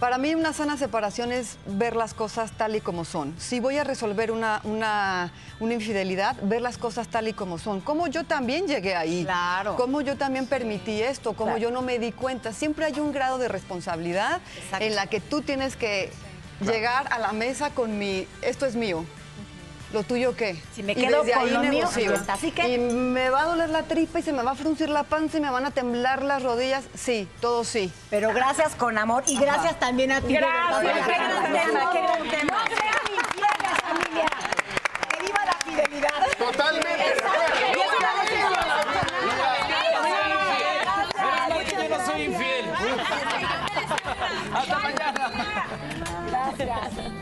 [0.00, 3.34] Para mí una sana separación es ver las cosas tal y como son.
[3.38, 7.80] Si voy a resolver una, una, una infidelidad, ver las cosas tal y como son.
[7.80, 9.24] Como yo también llegué ahí.
[9.24, 9.74] Claro.
[9.76, 11.62] Como yo también permití esto, como Claro.
[11.62, 12.52] yo no me di cuenta.
[12.52, 14.84] Siempre hay un grado de responsabilidad Exacto.
[14.84, 16.10] en la que tú tienes que
[16.60, 19.02] llegar a la mesa con mi, esto es mío.
[19.96, 20.60] ¿Lo tuyo qué?
[20.74, 21.88] Si me quedo con lo mío,
[22.28, 22.68] así que...
[22.68, 25.38] Y me va a doler la tripa y se me va a fruncir la panza
[25.38, 26.84] y me van a temblar las rodillas.
[26.94, 27.90] Sí, todo sí.
[28.10, 30.34] Pero gracias con amor y gracias también a ti.
[30.34, 31.06] Gracias.
[31.06, 32.52] Qué gran tema, qué gran tema.
[32.52, 34.28] No sean infieles, familia.
[35.08, 36.26] Que viva la fidelidad.
[36.36, 37.16] Totalmente.
[41.72, 42.66] yo no soy infiel.
[44.52, 45.32] Hasta mañana.
[46.28, 47.15] Gracias.